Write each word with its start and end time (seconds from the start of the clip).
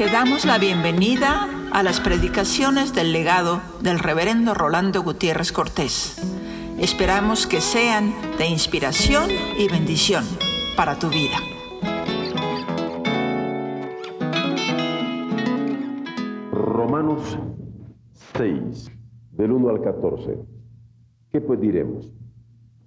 Te 0.00 0.06
damos 0.06 0.46
la 0.46 0.56
bienvenida 0.56 1.46
a 1.72 1.82
las 1.82 2.00
predicaciones 2.00 2.94
del 2.94 3.12
legado 3.12 3.60
del 3.82 3.98
reverendo 3.98 4.54
Rolando 4.54 5.02
Gutiérrez 5.02 5.52
Cortés. 5.52 6.16
Esperamos 6.78 7.46
que 7.46 7.60
sean 7.60 8.14
de 8.38 8.46
inspiración 8.46 9.28
y 9.58 9.68
bendición 9.68 10.24
para 10.74 10.98
tu 10.98 11.10
vida. 11.10 11.36
Romanos 16.50 17.38
6, 18.38 18.90
del 19.32 19.52
1 19.52 19.68
al 19.68 19.82
14. 19.82 20.38
¿Qué 21.30 21.42
pues 21.42 21.60
diremos? 21.60 22.10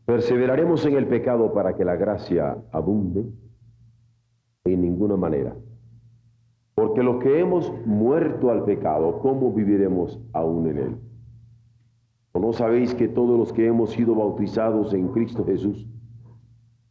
¿Perseveraremos 0.07 0.83
en 0.87 0.95
el 0.95 1.05
pecado 1.05 1.53
para 1.53 1.75
que 1.75 1.85
la 1.85 1.95
gracia 1.95 2.57
abunde? 2.71 3.23
En 4.65 4.81
ninguna 4.81 5.15
manera. 5.15 5.55
Porque 6.75 7.03
los 7.03 7.17
que 7.17 7.39
hemos 7.39 7.71
muerto 7.85 8.49
al 8.49 8.63
pecado, 8.63 9.19
¿cómo 9.19 9.51
viviremos 9.51 10.19
aún 10.33 10.67
en 10.67 10.77
él? 10.77 10.97
¿O 12.31 12.39
no 12.39 12.51
sabéis 12.51 12.95
que 12.95 13.07
todos 13.07 13.37
los 13.37 13.53
que 13.53 13.67
hemos 13.67 13.91
sido 13.91 14.15
bautizados 14.15 14.93
en 14.93 15.09
Cristo 15.09 15.45
Jesús, 15.45 15.87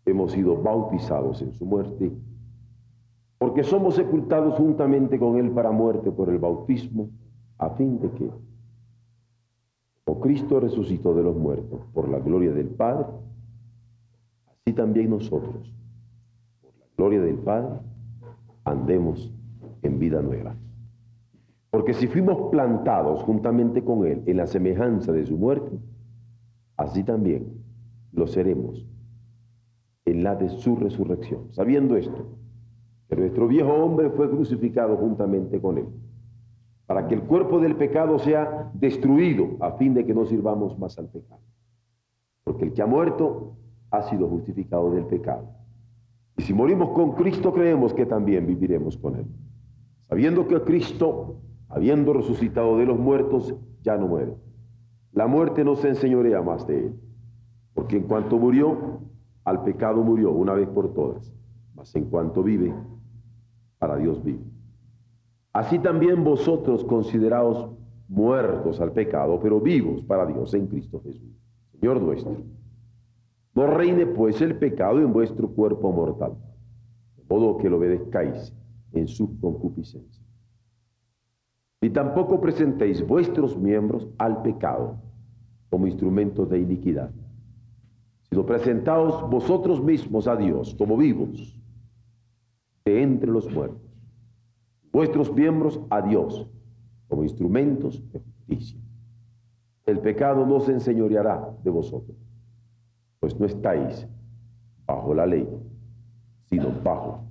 hemos 0.06 0.32
sido 0.32 0.56
bautizados 0.56 1.42
en 1.42 1.52
su 1.52 1.66
muerte? 1.66 2.12
Porque 3.38 3.64
somos 3.64 3.96
sepultados 3.96 4.54
juntamente 4.54 5.18
con 5.18 5.36
él 5.36 5.50
para 5.50 5.72
muerte 5.72 6.12
por 6.12 6.28
el 6.28 6.38
bautismo, 6.38 7.10
a 7.58 7.70
fin 7.70 7.98
de 8.00 8.08
que, 8.12 8.30
como 10.04 10.20
Cristo 10.20 10.60
resucitó 10.60 11.12
de 11.12 11.24
los 11.24 11.36
muertos 11.36 11.80
por 11.92 12.08
la 12.08 12.20
gloria 12.20 12.52
del 12.52 12.68
Padre, 12.68 13.06
así 14.46 14.72
también 14.74 15.10
nosotros, 15.10 15.74
por 16.60 16.70
la 16.78 16.86
gloria 16.96 17.20
del 17.20 17.38
Padre, 17.38 17.80
andemos 18.64 19.32
en 19.82 19.98
vida 19.98 20.22
nueva. 20.22 20.56
Porque 21.72 21.94
si 21.94 22.06
fuimos 22.06 22.50
plantados 22.50 23.22
juntamente 23.22 23.82
con 23.82 24.06
Él 24.06 24.22
en 24.26 24.36
la 24.36 24.46
semejanza 24.46 25.10
de 25.10 25.24
su 25.24 25.38
muerte, 25.38 25.78
así 26.76 27.02
también 27.02 27.46
lo 28.12 28.26
seremos 28.26 28.86
en 30.04 30.22
la 30.22 30.34
de 30.36 30.50
su 30.50 30.76
resurrección. 30.76 31.50
Sabiendo 31.52 31.96
esto, 31.96 32.26
que 33.08 33.16
nuestro 33.16 33.48
viejo 33.48 33.72
hombre 33.72 34.10
fue 34.10 34.28
crucificado 34.28 34.98
juntamente 34.98 35.62
con 35.62 35.78
Él, 35.78 35.86
para 36.86 37.08
que 37.08 37.14
el 37.14 37.22
cuerpo 37.22 37.58
del 37.58 37.76
pecado 37.76 38.18
sea 38.18 38.70
destruido, 38.74 39.56
a 39.60 39.72
fin 39.72 39.94
de 39.94 40.04
que 40.04 40.12
no 40.12 40.26
sirvamos 40.26 40.78
más 40.78 40.98
al 40.98 41.08
pecado. 41.08 41.40
Porque 42.44 42.66
el 42.66 42.74
que 42.74 42.82
ha 42.82 42.86
muerto 42.86 43.56
ha 43.90 44.02
sido 44.02 44.28
justificado 44.28 44.90
del 44.90 45.06
pecado. 45.06 45.48
Y 46.36 46.42
si 46.42 46.52
morimos 46.52 46.90
con 46.90 47.12
Cristo, 47.12 47.52
creemos 47.52 47.94
que 47.94 48.04
también 48.04 48.46
viviremos 48.46 48.98
con 48.98 49.16
Él 49.16 49.26
sabiendo 50.12 50.46
que 50.46 50.60
Cristo, 50.60 51.40
habiendo 51.70 52.12
resucitado 52.12 52.76
de 52.76 52.84
los 52.84 52.98
muertos, 52.98 53.54
ya 53.80 53.96
no 53.96 54.08
muere. 54.08 54.36
La 55.12 55.26
muerte 55.26 55.64
no 55.64 55.74
se 55.74 55.88
enseñorea 55.88 56.42
más 56.42 56.66
de 56.66 56.80
él, 56.80 57.00
porque 57.72 57.96
en 57.96 58.02
cuanto 58.02 58.36
murió, 58.36 59.00
al 59.44 59.64
pecado 59.64 60.02
murió 60.02 60.30
una 60.32 60.52
vez 60.52 60.68
por 60.68 60.92
todas, 60.92 61.34
mas 61.74 61.96
en 61.96 62.10
cuanto 62.10 62.42
vive, 62.42 62.74
para 63.78 63.96
Dios 63.96 64.22
vive. 64.22 64.44
Así 65.54 65.78
también 65.78 66.24
vosotros 66.24 66.84
consideraos 66.84 67.70
muertos 68.06 68.82
al 68.82 68.92
pecado, 68.92 69.40
pero 69.42 69.62
vivos 69.62 70.02
para 70.02 70.26
Dios 70.26 70.52
en 70.52 70.66
Cristo 70.66 71.00
Jesús, 71.02 71.40
Señor 71.70 72.02
nuestro. 72.02 72.36
No 73.54 73.66
reine 73.66 74.04
pues 74.04 74.42
el 74.42 74.56
pecado 74.56 74.98
en 74.98 75.10
vuestro 75.10 75.48
cuerpo 75.48 75.90
mortal, 75.90 76.34
de 77.16 77.24
modo 77.30 77.56
que 77.56 77.70
lo 77.70 77.78
obedezcáis 77.78 78.54
en 78.92 79.08
su 79.08 79.38
concupiscencia. 79.40 80.22
Ni 81.80 81.90
tampoco 81.90 82.40
presentéis 82.40 83.04
vuestros 83.06 83.56
miembros 83.56 84.08
al 84.18 84.40
pecado 84.42 85.00
como 85.68 85.86
instrumentos 85.86 86.48
de 86.48 86.60
iniquidad, 86.60 87.10
sino 88.30 88.46
presentaos 88.46 89.28
vosotros 89.28 89.82
mismos 89.82 90.28
a 90.28 90.36
Dios 90.36 90.74
como 90.78 90.96
vivos 90.96 91.58
de 92.84 93.02
entre 93.02 93.30
los 93.30 93.52
muertos, 93.52 93.90
vuestros 94.92 95.34
miembros 95.34 95.80
a 95.90 96.02
Dios 96.02 96.48
como 97.08 97.24
instrumentos 97.24 98.02
de 98.12 98.20
justicia. 98.20 98.80
El 99.84 99.98
pecado 99.98 100.46
no 100.46 100.60
se 100.60 100.72
enseñoreará 100.72 101.52
de 101.64 101.70
vosotros, 101.70 102.16
pues 103.18 103.38
no 103.40 103.46
estáis 103.46 104.06
bajo 104.86 105.14
la 105.14 105.26
ley, 105.26 105.48
sino 106.48 106.70
bajo 106.82 107.24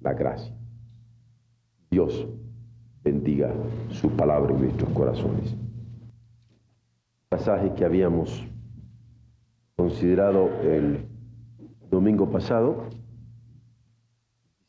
la 0.00 0.14
gracia. 0.14 0.59
Dios 1.90 2.28
bendiga 3.02 3.52
su 3.88 4.10
palabra 4.10 4.54
en 4.54 4.60
nuestros 4.60 4.90
corazones. 4.90 5.56
Pasaje 7.28 7.74
que 7.74 7.84
habíamos 7.84 8.46
considerado 9.76 10.48
el 10.62 11.08
domingo 11.90 12.30
pasado, 12.30 12.88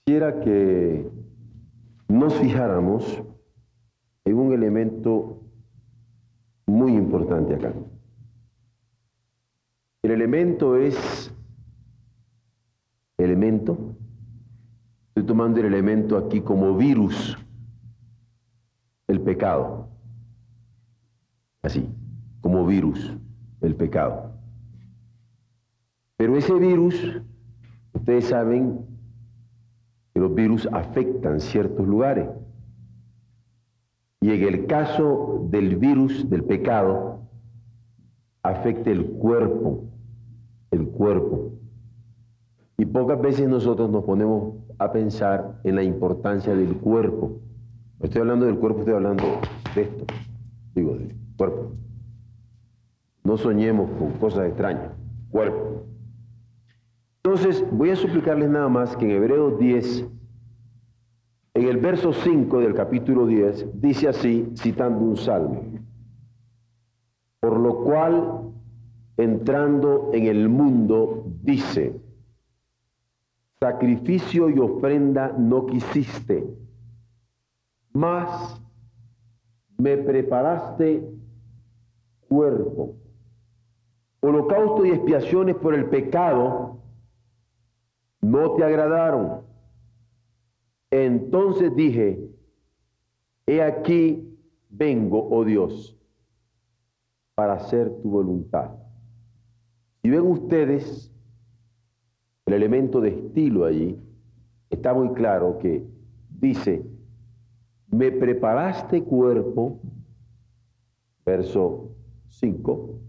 quisiera 0.06 0.40
que 0.40 1.08
nos 2.08 2.34
fijáramos 2.36 3.22
en 4.26 4.38
un 4.38 4.54
elemento 4.54 5.42
muy 6.66 6.94
importante 6.94 7.56
acá. 7.56 7.74
El 10.02 10.12
elemento 10.12 10.76
es 10.76 11.32
elemento 13.18 13.96
Estoy 15.12 15.26
tomando 15.26 15.60
el 15.60 15.66
elemento 15.66 16.18
aquí 16.18 16.40
como 16.40 16.78
virus, 16.78 17.38
el 19.10 19.20
pecado. 19.20 19.90
Así, 21.62 21.86
como 22.40 22.66
virus, 22.66 23.14
el 23.60 23.76
pecado. 23.76 24.32
Pero 26.16 26.38
ese 26.38 26.54
virus, 26.54 26.96
ustedes 27.92 28.30
saben 28.30 28.86
que 30.14 30.22
los 30.22 30.34
virus 30.34 30.66
afectan 30.72 31.42
ciertos 31.42 31.86
lugares. 31.86 32.30
Y 34.22 34.32
en 34.32 34.44
el 34.44 34.66
caso 34.66 35.46
del 35.50 35.76
virus 35.76 36.30
del 36.30 36.46
pecado, 36.46 37.28
afecta 38.44 38.92
el 38.92 39.06
cuerpo, 39.08 39.84
el 40.72 40.88
cuerpo. 40.88 41.52
Y 42.82 42.86
pocas 42.88 43.22
veces 43.22 43.48
nosotros 43.48 43.92
nos 43.92 44.04
ponemos 44.06 44.56
a 44.80 44.92
pensar 44.92 45.60
en 45.64 45.76
la 45.76 45.84
importancia 45.84 46.56
del 46.56 46.78
cuerpo. 46.78 47.40
estoy 48.00 48.22
hablando 48.22 48.48
del 48.48 48.58
cuerpo, 48.58 48.80
estoy 48.80 48.96
hablando 48.96 49.24
de 49.76 49.82
esto, 49.84 50.06
digo, 50.74 50.96
del 50.96 51.16
cuerpo. 51.38 51.74
No 53.24 53.38
soñemos 53.38 53.88
con 54.00 54.14
cosas 54.14 54.48
extrañas, 54.48 54.94
cuerpo. 55.30 55.84
Entonces, 57.24 57.64
voy 57.72 57.92
a 57.92 57.96
suplicarles 57.96 58.50
nada 58.50 58.68
más 58.68 58.98
que 58.98 59.06
en 59.06 59.12
Hebreos 59.12 59.60
10, 59.60 60.08
en 61.54 61.68
el 61.68 61.78
verso 61.78 62.14
5 62.14 62.62
del 62.62 62.74
capítulo 62.74 63.28
10, 63.28 63.80
dice 63.80 64.08
así, 64.08 64.52
citando 64.58 65.06
un 65.06 65.18
salmo, 65.18 65.66
por 67.42 67.60
lo 67.60 67.84
cual, 67.84 68.42
entrando 69.18 70.10
en 70.14 70.26
el 70.26 70.50
mundo, 70.50 71.28
dice, 71.44 72.02
sacrificio 73.62 74.50
y 74.50 74.58
ofrenda 74.58 75.36
no 75.38 75.68
quisiste, 75.68 76.52
mas 77.94 78.60
me 79.78 79.98
preparaste 79.98 81.08
cuerpo. 82.28 82.96
Holocausto 84.22 84.84
y 84.84 84.90
expiaciones 84.90 85.56
por 85.58 85.76
el 85.76 85.86
pecado 85.90 86.80
no 88.22 88.56
te 88.56 88.64
agradaron. 88.64 89.44
Entonces 90.90 91.76
dije, 91.76 92.20
he 93.46 93.62
aquí 93.62 94.28
vengo, 94.72 95.28
oh 95.30 95.46
Dios, 95.46 95.96
para 97.36 97.54
hacer 97.54 97.92
tu 98.02 98.10
voluntad. 98.10 98.72
Y 100.02 100.10
ven 100.10 100.22
ustedes 100.22 101.11
el 102.52 102.58
elemento 102.58 103.00
de 103.00 103.10
estilo 103.10 103.64
allí, 103.64 103.98
está 104.70 104.94
muy 104.94 105.14
claro 105.14 105.58
que 105.58 105.88
dice, 106.30 106.86
me 107.90 108.12
preparaste 108.12 109.04
cuerpo, 109.04 109.80
verso 111.26 111.96
5, 112.28 113.00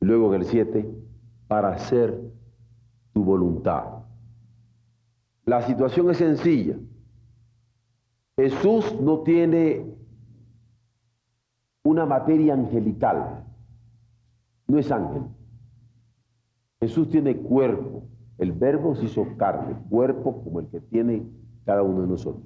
luego 0.00 0.32
en 0.32 0.40
el 0.42 0.46
7, 0.46 0.88
para 1.48 1.70
hacer 1.70 2.20
tu 3.12 3.24
voluntad. 3.24 4.04
La 5.44 5.62
situación 5.62 6.08
es 6.10 6.18
sencilla. 6.18 6.76
Jesús 8.36 9.00
no 9.00 9.22
tiene 9.22 9.84
una 11.82 12.06
materia 12.06 12.54
angelical, 12.54 13.44
no 14.68 14.78
es 14.78 14.92
ángel. 14.92 15.22
Jesús 16.78 17.08
tiene 17.08 17.36
cuerpo, 17.36 18.04
el 18.38 18.52
verbo 18.52 18.94
se 18.94 19.06
hizo 19.06 19.36
carne, 19.36 19.76
cuerpo 19.90 20.42
como 20.42 20.60
el 20.60 20.68
que 20.68 20.80
tiene 20.80 21.26
cada 21.64 21.82
uno 21.82 22.02
de 22.02 22.08
nosotros. 22.08 22.44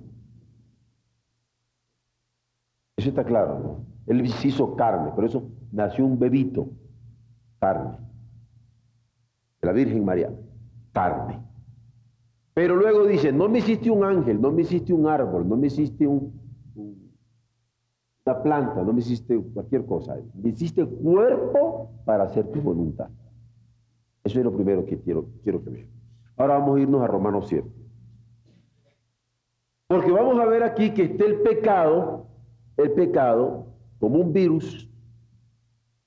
Eso 2.96 3.10
está 3.10 3.24
claro, 3.24 3.58
¿no? 3.58 3.86
Él 4.06 4.26
se 4.28 4.48
hizo 4.48 4.74
carne, 4.74 5.12
por 5.12 5.24
eso 5.24 5.50
nació 5.70 6.04
un 6.04 6.18
bebito, 6.18 6.68
carne. 7.58 7.98
De 9.60 9.66
la 9.66 9.72
Virgen 9.72 10.04
María, 10.04 10.32
carne. 10.92 11.40
Pero 12.54 12.76
luego 12.76 13.06
dice, 13.06 13.32
no 13.32 13.48
me 13.48 13.58
hiciste 13.58 13.90
un 13.90 14.04
ángel, 14.04 14.40
no 14.40 14.50
me 14.50 14.62
hiciste 14.62 14.92
un 14.92 15.06
árbol, 15.06 15.48
no 15.48 15.56
me 15.56 15.68
hiciste 15.68 16.06
un, 16.06 16.32
una 18.24 18.42
planta, 18.42 18.82
no 18.82 18.92
me 18.92 19.00
hiciste 19.00 19.38
cualquier 19.54 19.86
cosa. 19.86 20.16
Me 20.34 20.50
hiciste 20.50 20.84
cuerpo 20.84 21.90
para 22.04 22.24
hacer 22.24 22.50
tu 22.50 22.60
voluntad. 22.60 23.08
Eso 24.24 24.38
es 24.38 24.44
lo 24.44 24.52
primero 24.52 24.84
que 24.84 24.98
quiero, 25.00 25.26
quiero 25.42 25.62
que 25.62 25.70
vean. 25.70 25.88
Ahora 26.36 26.58
vamos 26.58 26.76
a 26.76 26.80
irnos 26.80 27.02
a 27.02 27.06
Romanos 27.06 27.46
7. 27.48 27.68
Porque 29.88 30.10
vamos 30.10 30.38
a 30.40 30.46
ver 30.46 30.62
aquí 30.62 30.94
que 30.94 31.04
está 31.04 31.24
el 31.24 31.40
pecado, 31.40 32.26
el 32.76 32.92
pecado 32.92 33.66
como 33.98 34.20
un 34.20 34.32
virus, 34.32 34.88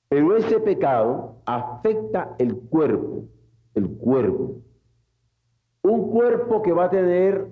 pero 0.08 0.36
ese 0.36 0.60
pecado 0.60 1.36
afecta 1.46 2.34
el 2.38 2.56
cuerpo, 2.56 3.24
el 3.74 3.88
cuerpo. 3.88 4.56
Un 5.82 6.10
cuerpo 6.10 6.62
que 6.62 6.72
va 6.72 6.86
a 6.86 6.90
tener 6.90 7.48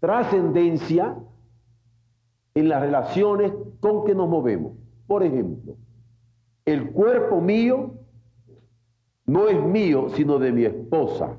trascendencia 0.00 1.16
en 2.54 2.68
las 2.68 2.82
relaciones 2.82 3.52
con 3.80 4.04
que 4.04 4.14
nos 4.14 4.28
movemos. 4.28 4.72
Por 5.06 5.22
ejemplo, 5.22 5.76
el 6.64 6.90
cuerpo 6.90 7.40
mío 7.40 7.94
no 9.30 9.46
es 9.46 9.62
mío, 9.62 10.08
sino 10.08 10.40
de 10.40 10.50
mi 10.50 10.64
esposa. 10.64 11.38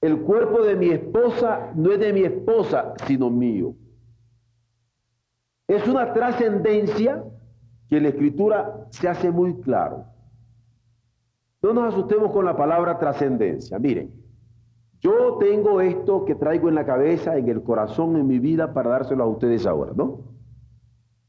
El 0.00 0.20
cuerpo 0.20 0.62
de 0.62 0.76
mi 0.76 0.90
esposa 0.90 1.72
no 1.74 1.90
es 1.90 1.98
de 1.98 2.12
mi 2.12 2.20
esposa, 2.20 2.94
sino 3.06 3.28
mío. 3.28 3.74
Es 5.66 5.88
una 5.88 6.12
trascendencia 6.12 7.24
que 7.88 8.00
la 8.00 8.10
escritura 8.10 8.86
se 8.90 9.08
hace 9.08 9.32
muy 9.32 9.60
claro. 9.62 10.04
No 11.60 11.72
nos 11.72 11.92
asustemos 11.92 12.30
con 12.30 12.44
la 12.44 12.56
palabra 12.56 13.00
trascendencia. 13.00 13.76
Miren, 13.80 14.14
yo 15.00 15.38
tengo 15.40 15.80
esto 15.80 16.24
que 16.24 16.36
traigo 16.36 16.68
en 16.68 16.76
la 16.76 16.86
cabeza, 16.86 17.36
en 17.36 17.48
el 17.48 17.64
corazón, 17.64 18.14
en 18.14 18.28
mi 18.28 18.38
vida 18.38 18.72
para 18.72 18.90
dárselo 18.90 19.24
a 19.24 19.26
ustedes 19.26 19.66
ahora, 19.66 19.90
¿no? 19.96 20.20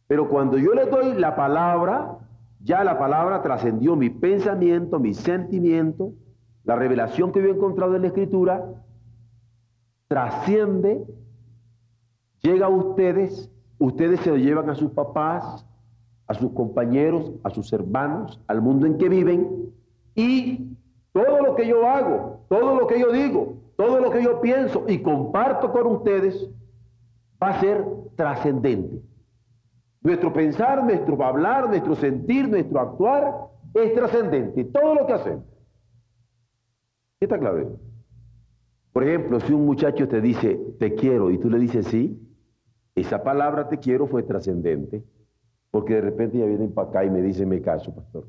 Pero 0.06 0.30
cuando 0.30 0.60
yo 0.60 0.76
les 0.76 0.88
doy 0.92 1.16
la 1.16 1.36
palabra, 1.36 2.27
ya 2.60 2.84
la 2.84 2.98
palabra 2.98 3.42
trascendió 3.42 3.96
mi 3.96 4.10
pensamiento, 4.10 5.00
mi 5.00 5.14
sentimiento, 5.14 6.14
la 6.64 6.76
revelación 6.76 7.32
que 7.32 7.42
yo 7.42 7.48
he 7.48 7.52
encontrado 7.52 7.96
en 7.96 8.02
la 8.02 8.08
escritura, 8.08 8.84
trasciende, 10.08 11.06
llega 12.42 12.68
a 12.68 12.70
ustedes, 12.70 13.50
ustedes 13.78 14.20
se 14.22 14.30
lo 14.30 14.38
llevan 14.38 14.70
a 14.70 14.76
sus 14.76 14.92
papás, 14.92 15.66
a 16.28 16.34
sus 16.34 16.52
compañeros, 16.52 17.32
a 17.44 17.50
sus 17.50 17.72
hermanos, 17.72 18.42
al 18.48 18.62
mundo 18.62 18.86
en 18.86 18.98
que 18.98 19.10
viven, 19.10 19.72
y 20.16 20.76
todo 21.14 21.42
lo 21.42 21.56
que 21.56 21.68
yo 21.68 21.88
hago, 21.88 22.42
todo 22.50 22.76
lo 22.76 22.88
que 22.88 23.00
yo 23.00 23.12
digo, 23.12 23.54
todo 23.76 24.00
lo 24.00 24.10
que 24.10 24.24
yo 24.24 24.42
pienso 24.42 24.86
y 24.88 25.02
comparto 25.02 25.72
con 25.72 25.88
ustedes 25.88 26.50
va 27.42 27.50
a 27.50 27.60
ser 27.60 27.86
trascendente. 28.16 29.02
Nuestro 30.02 30.32
pensar, 30.32 30.84
nuestro 30.84 31.22
hablar, 31.24 31.68
nuestro 31.68 31.96
sentir, 31.96 32.48
nuestro 32.48 32.80
actuar 32.80 33.50
es 33.74 33.94
trascendente. 33.94 34.66
Todo 34.66 34.96
lo 34.96 35.06
que 35.06 35.14
hacemos. 35.14 35.46
¿Está 37.20 37.38
claro? 37.40 37.80
Por 38.94 39.04
ejemplo, 39.04 39.40
si 39.40 39.54
un 39.54 39.66
muchacho 39.66 40.08
te 40.08 40.22
dice 40.22 40.60
te 40.80 40.94
quiero 40.96 41.32
y 41.32 41.38
tú 41.38 41.50
le 41.50 41.60
dices 41.60 41.88
sí, 41.88 42.20
esa 42.96 43.24
palabra 43.24 43.70
te 43.70 43.78
quiero 43.78 44.08
fue 44.08 44.24
trascendente. 44.24 45.04
Porque 45.72 45.96
de 45.96 46.02
repente 46.02 46.38
ya 46.38 46.46
vienen 46.46 46.74
para 46.74 46.90
acá 46.90 47.06
y 47.06 47.10
me 47.10 47.22
dicen 47.22 47.50
me 47.50 47.62
caso, 47.62 47.94
pastor. 47.94 48.28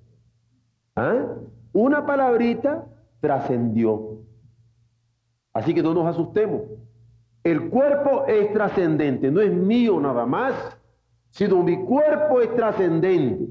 ¿Ah? 0.97 1.27
Una 1.73 2.05
palabrita 2.05 2.87
trascendió. 3.21 4.19
Así 5.53 5.75
que 5.75 5.83
no 5.83 5.95
nos 5.95 6.07
asustemos. 6.07 6.63
El 7.45 7.71
cuerpo 7.71 8.27
es 8.27 8.53
trascendente, 8.53 9.31
no 9.31 9.41
es 9.41 9.53
mío 9.53 10.01
nada 10.01 10.27
más, 10.27 10.78
sino 11.31 11.63
mi 11.63 11.85
cuerpo 11.85 12.41
es 12.41 12.55
trascendente. 12.55 13.49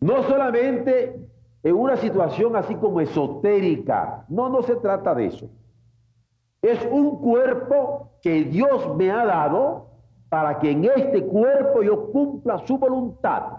No 0.00 0.22
solamente 0.24 1.28
en 1.62 1.76
una 1.76 1.96
situación 1.96 2.56
así 2.56 2.74
como 2.74 3.00
esotérica, 3.00 4.24
no, 4.28 4.48
no 4.48 4.62
se 4.62 4.76
trata 4.76 5.14
de 5.14 5.26
eso. 5.26 5.48
Es 6.60 6.86
un 6.90 7.20
cuerpo 7.20 8.10
que 8.20 8.44
Dios 8.44 8.96
me 8.96 9.10
ha 9.10 9.24
dado 9.24 9.88
para 10.28 10.58
que 10.58 10.70
en 10.70 10.84
este 10.84 11.24
cuerpo 11.26 11.82
yo 11.82 12.10
cumpla 12.10 12.58
su 12.66 12.78
voluntad. 12.78 13.58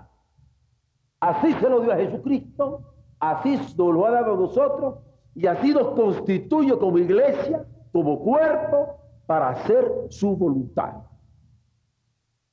Así 1.20 1.54
se 1.54 1.70
lo 1.70 1.82
dio 1.82 1.94
a 1.94 1.98
Jesucristo, 1.98 2.82
así 3.20 3.56
nos 3.78 3.94
lo 3.94 4.06
ha 4.06 4.12
dado 4.12 4.34
a 4.34 4.38
nosotros 4.38 4.96
y 5.36 5.48
así 5.48 5.74
nos 5.74 5.90
constituye 5.90 6.78
como 6.78 6.98
iglesia, 6.98 7.66
como 7.92 8.20
cuerpo, 8.20 8.98
para 9.26 9.50
hacer 9.50 9.90
su 10.10 10.36
voluntad. 10.36 10.96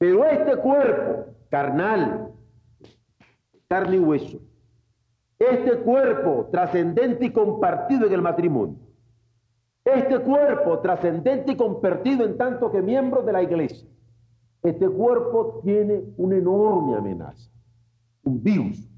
Pero 0.00 0.25
este 0.25 0.56
cuerpo 0.56 1.26
carnal, 1.49 2.32
carne 3.69 3.97
y 3.97 4.00
hueso, 4.00 4.41
este 5.38 5.79
cuerpo 5.79 6.49
trascendente 6.50 7.26
y 7.26 7.32
compartido 7.32 8.08
en 8.08 8.14
el 8.14 8.23
matrimonio, 8.23 8.79
este 9.85 10.19
cuerpo 10.19 10.81
trascendente 10.81 11.52
y 11.52 11.56
compartido 11.56 12.25
en 12.25 12.37
tanto 12.37 12.73
que 12.73 12.82
miembros 12.82 13.25
de 13.26 13.32
la 13.32 13.43
iglesia, 13.43 13.88
este 14.64 14.88
cuerpo 14.88 15.61
tiene 15.62 16.02
una 16.17 16.37
enorme 16.37 16.97
amenaza, 16.97 17.50
un 18.25 18.43
virus. 18.43 18.88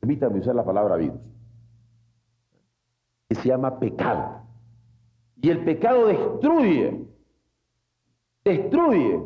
Permítame 0.00 0.38
usar 0.38 0.54
la 0.54 0.64
palabra 0.64 0.96
virus 0.96 1.32
se 3.34 3.48
llama 3.48 3.78
pecado. 3.78 4.42
Y 5.40 5.50
el 5.50 5.64
pecado 5.64 6.06
destruye, 6.06 7.04
destruye, 8.44 9.22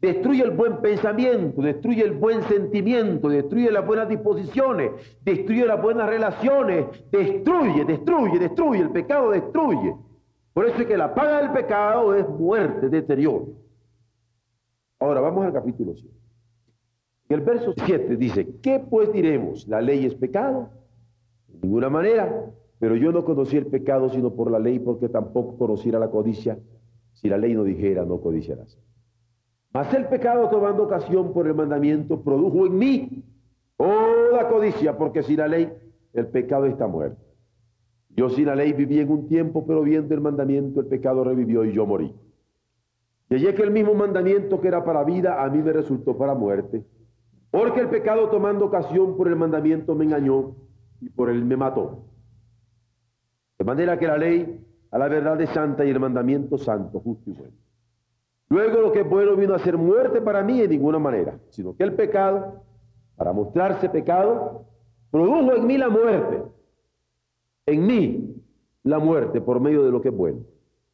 destruye 0.00 0.42
el 0.42 0.52
buen 0.52 0.80
pensamiento, 0.80 1.60
destruye 1.60 2.02
el 2.02 2.12
buen 2.12 2.42
sentimiento, 2.44 3.28
destruye 3.28 3.70
las 3.70 3.86
buenas 3.86 4.08
disposiciones, 4.08 4.92
destruye 5.22 5.66
las 5.66 5.82
buenas 5.82 6.08
relaciones, 6.08 6.86
destruye, 7.10 7.84
destruye, 7.84 8.38
destruye, 8.38 8.80
el 8.82 8.90
pecado 8.90 9.30
destruye. 9.30 9.96
Por 10.52 10.66
eso 10.66 10.80
es 10.80 10.86
que 10.86 10.96
la 10.96 11.14
paga 11.14 11.42
del 11.42 11.52
pecado 11.52 12.14
es 12.14 12.28
muerte, 12.28 12.88
deterioro. 12.88 13.48
Ahora 15.00 15.20
vamos 15.20 15.44
al 15.44 15.52
capítulo 15.52 15.94
7. 15.94 16.16
El 17.28 17.40
verso 17.42 17.74
7 17.76 18.16
dice, 18.16 18.48
¿qué 18.62 18.80
pues 18.80 19.12
diremos? 19.12 19.68
¿La 19.68 19.80
ley 19.80 20.06
es 20.06 20.14
pecado? 20.14 20.70
De 21.46 21.58
ninguna 21.60 21.90
manera. 21.90 22.46
Pero 22.78 22.96
yo 22.96 23.12
no 23.12 23.24
conocí 23.24 23.56
el 23.56 23.66
pecado 23.66 24.08
sino 24.08 24.32
por 24.34 24.50
la 24.50 24.58
ley, 24.58 24.78
porque 24.78 25.08
tampoco 25.08 25.58
conociera 25.58 25.98
la 25.98 26.10
codicia 26.10 26.58
si 27.12 27.28
la 27.28 27.36
ley 27.36 27.54
no 27.54 27.64
dijera 27.64 28.04
no 28.04 28.20
codiciarás. 28.20 28.78
Mas 29.72 29.92
el 29.94 30.06
pecado 30.06 30.48
tomando 30.48 30.84
ocasión 30.84 31.32
por 31.32 31.46
el 31.46 31.54
mandamiento 31.54 32.20
produjo 32.20 32.66
en 32.66 32.78
mí 32.78 33.24
la 34.32 34.48
codicia, 34.48 34.96
porque 34.96 35.22
sin 35.22 35.38
la 35.38 35.48
ley 35.48 35.72
el 36.12 36.26
pecado 36.28 36.66
está 36.66 36.86
muerto. 36.86 37.22
Yo 38.10 38.28
sin 38.30 38.46
la 38.46 38.54
ley 38.54 38.72
viví 38.72 38.98
en 38.98 39.10
un 39.10 39.26
tiempo, 39.26 39.64
pero 39.66 39.82
viendo 39.82 40.14
el 40.14 40.20
mandamiento 40.20 40.80
el 40.80 40.86
pecado 40.86 41.24
revivió 41.24 41.64
y 41.64 41.72
yo 41.72 41.86
morí. 41.86 42.14
Y 43.30 43.34
allí 43.34 43.52
que 43.54 43.62
el 43.62 43.70
mismo 43.70 43.94
mandamiento 43.94 44.60
que 44.60 44.68
era 44.68 44.84
para 44.84 45.04
vida 45.04 45.42
a 45.42 45.48
mí 45.50 45.58
me 45.58 45.72
resultó 45.72 46.16
para 46.16 46.34
muerte, 46.34 46.84
porque 47.50 47.80
el 47.80 47.88
pecado 47.88 48.28
tomando 48.28 48.64
ocasión 48.64 49.16
por 49.16 49.28
el 49.28 49.36
mandamiento 49.36 49.94
me 49.94 50.04
engañó 50.04 50.54
y 51.00 51.10
por 51.10 51.30
él 51.30 51.44
me 51.44 51.56
mató. 51.56 52.04
De 53.58 53.64
manera 53.64 53.98
que 53.98 54.06
la 54.06 54.18
ley 54.18 54.64
a 54.90 54.98
la 54.98 55.08
verdad 55.08 55.40
es 55.40 55.50
santa 55.50 55.84
y 55.84 55.90
el 55.90 56.00
mandamiento 56.00 56.56
santo, 56.58 57.00
justo 57.00 57.30
y 57.30 57.34
bueno. 57.34 57.54
Luego 58.50 58.80
lo 58.80 58.92
que 58.92 59.00
es 59.00 59.08
bueno 59.08 59.36
vino 59.36 59.54
a 59.54 59.58
ser 59.58 59.76
muerte 59.76 60.20
para 60.20 60.42
mí 60.42 60.60
en 60.60 60.70
ninguna 60.70 60.98
manera, 60.98 61.38
sino 61.50 61.76
que 61.76 61.84
el 61.84 61.94
pecado, 61.94 62.62
para 63.16 63.32
mostrarse 63.32 63.90
pecado, 63.90 64.64
produjo 65.10 65.54
en 65.54 65.66
mí 65.66 65.76
la 65.76 65.90
muerte, 65.90 66.42
en 67.66 67.86
mí 67.86 68.42
la 68.84 68.98
muerte 68.98 69.40
por 69.40 69.60
medio 69.60 69.84
de 69.84 69.90
lo 69.90 70.00
que 70.00 70.08
es 70.08 70.16
bueno, 70.16 70.40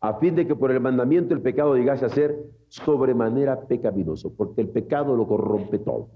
a 0.00 0.14
fin 0.14 0.34
de 0.34 0.46
que 0.46 0.56
por 0.56 0.72
el 0.72 0.80
mandamiento 0.80 1.32
el 1.32 1.42
pecado 1.42 1.76
llegase 1.76 2.04
a 2.04 2.08
ser 2.08 2.36
sobremanera 2.68 3.60
pecaminoso, 3.66 4.34
porque 4.34 4.60
el 4.60 4.68
pecado 4.68 5.14
lo 5.14 5.26
corrompe 5.26 5.78
todo. 5.78 6.08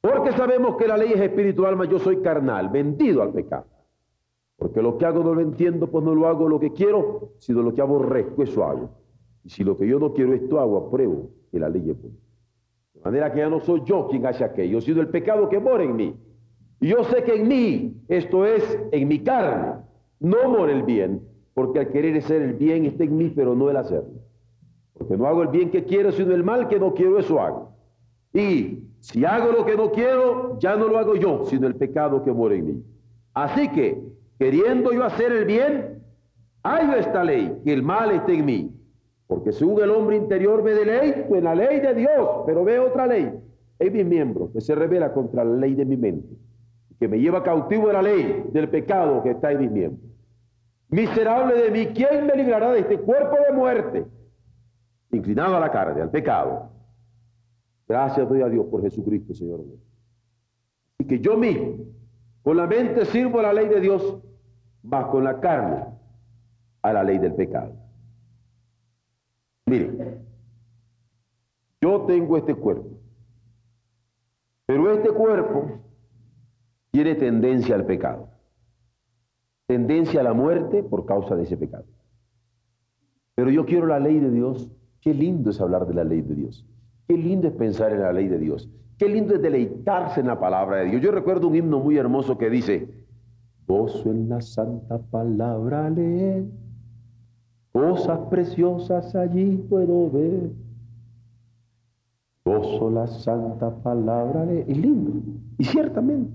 Porque 0.00 0.32
sabemos 0.32 0.76
que 0.76 0.86
la 0.86 0.96
ley 0.96 1.12
es 1.12 1.20
espiritual, 1.20 1.74
mas 1.74 1.88
yo 1.88 1.98
soy 1.98 2.20
carnal, 2.20 2.68
vendido 2.68 3.22
al 3.22 3.32
pecado. 3.32 3.66
Porque 4.56 4.82
lo 4.82 4.98
que 4.98 5.06
hago 5.06 5.22
no 5.24 5.34
lo 5.34 5.40
entiendo, 5.40 5.88
pues 5.88 6.04
no 6.04 6.14
lo 6.14 6.26
hago 6.28 6.48
lo 6.48 6.60
que 6.60 6.72
quiero, 6.72 7.32
sino 7.38 7.62
lo 7.62 7.72
que 7.74 7.80
aborrezco, 7.80 8.42
eso 8.42 8.64
hago. 8.64 8.90
Y 9.48 9.50
si 9.50 9.64
lo 9.64 9.78
que 9.78 9.88
yo 9.88 9.98
no 9.98 10.12
quiero 10.12 10.34
esto 10.34 10.60
hago, 10.60 10.76
apruebo 10.76 11.30
que 11.50 11.58
la 11.58 11.70
ley 11.70 11.88
es 11.88 11.98
buena. 11.98 12.18
De 12.92 13.00
manera 13.00 13.32
que 13.32 13.38
ya 13.38 13.48
no 13.48 13.60
soy 13.60 13.80
yo 13.82 14.06
quien 14.06 14.26
hace 14.26 14.44
aquello, 14.44 14.78
sino 14.82 15.00
el 15.00 15.08
pecado 15.08 15.48
que 15.48 15.58
mora 15.58 15.84
en 15.84 15.96
mí. 15.96 16.14
Y 16.82 16.88
yo 16.88 17.02
sé 17.04 17.22
que 17.22 17.36
en 17.36 17.48
mí, 17.48 17.96
esto 18.08 18.44
es, 18.44 18.78
en 18.92 19.08
mi 19.08 19.20
carne, 19.20 19.80
no 20.20 20.50
mora 20.50 20.70
el 20.70 20.82
bien, 20.82 21.22
porque 21.54 21.78
al 21.78 21.88
querer 21.88 22.20
ser 22.20 22.42
el 22.42 22.52
bien 22.52 22.84
está 22.84 23.04
en 23.04 23.16
mí, 23.16 23.32
pero 23.34 23.54
no 23.54 23.70
el 23.70 23.78
hacerlo. 23.78 24.20
Porque 24.92 25.16
no 25.16 25.26
hago 25.26 25.44
el 25.44 25.48
bien 25.48 25.70
que 25.70 25.82
quiero, 25.82 26.12
sino 26.12 26.34
el 26.34 26.44
mal 26.44 26.68
que 26.68 26.78
no 26.78 26.92
quiero, 26.92 27.18
eso 27.18 27.40
hago. 27.40 27.72
Y 28.34 28.80
si 29.00 29.24
hago 29.24 29.50
lo 29.50 29.64
que 29.64 29.78
no 29.78 29.92
quiero, 29.92 30.58
ya 30.58 30.76
no 30.76 30.88
lo 30.88 30.98
hago 30.98 31.16
yo, 31.16 31.46
sino 31.46 31.66
el 31.66 31.74
pecado 31.74 32.22
que 32.22 32.32
mora 32.32 32.54
en 32.54 32.66
mí. 32.66 32.84
Así 33.32 33.70
que, 33.70 33.98
queriendo 34.38 34.92
yo 34.92 35.04
hacer 35.04 35.32
el 35.32 35.46
bien, 35.46 36.02
hay 36.62 36.98
esta 36.98 37.24
ley, 37.24 37.62
que 37.64 37.72
el 37.72 37.82
mal 37.82 38.10
esté 38.10 38.34
en 38.34 38.44
mí. 38.44 38.77
Porque 39.28 39.52
según 39.52 39.82
el 39.82 39.90
hombre 39.90 40.16
interior 40.16 40.62
me 40.62 40.72
deleito 40.72 41.36
en 41.36 41.44
la 41.44 41.54
ley 41.54 41.80
de 41.80 41.94
Dios, 41.94 42.42
pero 42.46 42.64
veo 42.64 42.88
otra 42.88 43.06
ley 43.06 43.30
en 43.78 43.92
mis 43.92 44.04
miembros 44.04 44.50
que 44.52 44.62
se 44.62 44.74
revela 44.74 45.12
contra 45.12 45.44
la 45.44 45.54
ley 45.54 45.74
de 45.74 45.84
mi 45.84 45.98
mente, 45.98 46.34
que 46.98 47.06
me 47.06 47.20
lleva 47.20 47.44
cautivo 47.44 47.88
de 47.88 47.92
la 47.92 48.02
ley 48.02 48.46
del 48.50 48.70
pecado 48.70 49.22
que 49.22 49.32
está 49.32 49.52
en 49.52 49.60
mis 49.60 49.70
miembros. 49.70 50.10
Miserable 50.88 51.62
de 51.62 51.70
mí, 51.70 51.86
¿quién 51.94 52.26
me 52.26 52.34
librará 52.34 52.72
de 52.72 52.80
este 52.80 52.98
cuerpo 52.98 53.36
de 53.46 53.54
muerte? 53.54 54.06
Inclinado 55.12 55.58
a 55.58 55.60
la 55.60 55.70
carne, 55.70 56.00
al 56.00 56.10
pecado. 56.10 56.70
Gracias 57.86 58.26
doy 58.26 58.40
a 58.40 58.48
Dios 58.48 58.64
por 58.66 58.80
Jesucristo, 58.80 59.34
Señor. 59.34 59.60
Y 60.98 61.04
que 61.04 61.20
yo 61.20 61.36
mismo, 61.36 61.84
con 62.42 62.56
la 62.56 62.66
mente 62.66 63.04
sirvo 63.04 63.40
a 63.40 63.42
la 63.42 63.52
ley 63.52 63.68
de 63.68 63.80
Dios, 63.80 64.22
más 64.82 65.06
con 65.06 65.22
la 65.22 65.38
carne 65.38 65.84
a 66.80 66.92
la 66.94 67.04
ley 67.04 67.18
del 67.18 67.34
pecado. 67.34 67.87
Mire, 69.68 70.18
yo 71.80 72.02
tengo 72.02 72.36
este 72.36 72.54
cuerpo, 72.54 72.88
pero 74.66 74.92
este 74.92 75.10
cuerpo 75.10 75.80
tiene 76.90 77.14
tendencia 77.14 77.74
al 77.74 77.86
pecado 77.86 78.28
tendencia 79.68 80.20
a 80.20 80.24
la 80.24 80.32
muerte 80.32 80.82
por 80.82 81.04
causa 81.04 81.36
de 81.36 81.42
ese 81.42 81.58
pecado. 81.58 81.84
Pero 83.34 83.50
yo 83.50 83.66
quiero 83.66 83.86
la 83.86 84.00
ley 84.00 84.18
de 84.18 84.30
Dios. 84.30 84.72
Qué 85.00 85.12
lindo 85.12 85.50
es 85.50 85.60
hablar 85.60 85.86
de 85.86 85.94
la 85.94 86.04
ley 86.04 86.22
de 86.22 86.34
Dios. 86.34 86.66
Qué 87.06 87.16
lindo 87.16 87.48
es 87.48 87.54
pensar 87.54 87.92
en 87.92 88.00
la 88.00 88.12
ley 88.12 88.28
de 88.28 88.38
Dios. 88.38 88.68
Qué 88.98 89.08
lindo 89.08 89.34
es 89.34 89.42
deleitarse 89.42 90.20
en 90.20 90.26
la 90.26 90.40
palabra 90.40 90.78
de 90.78 90.86
Dios. 90.86 91.02
Yo 91.02 91.12
recuerdo 91.12 91.48
un 91.48 91.54
himno 91.54 91.80
muy 91.80 91.98
hermoso 91.98 92.38
que 92.38 92.48
dice, 92.48 92.88
gozo 93.66 94.10
en 94.10 94.30
la 94.30 94.40
santa 94.40 94.98
palabra 94.98 95.90
leer, 95.90 96.46
cosas 97.72 98.18
preciosas 98.30 99.14
allí 99.14 99.56
puedo 99.68 100.10
ver. 100.10 100.50
Gozo 102.44 102.90
la 102.90 103.06
santa 103.06 103.74
palabra. 103.82 104.44
Es 104.50 104.76
lindo. 104.76 105.12
Y 105.58 105.64
ciertamente, 105.64 106.32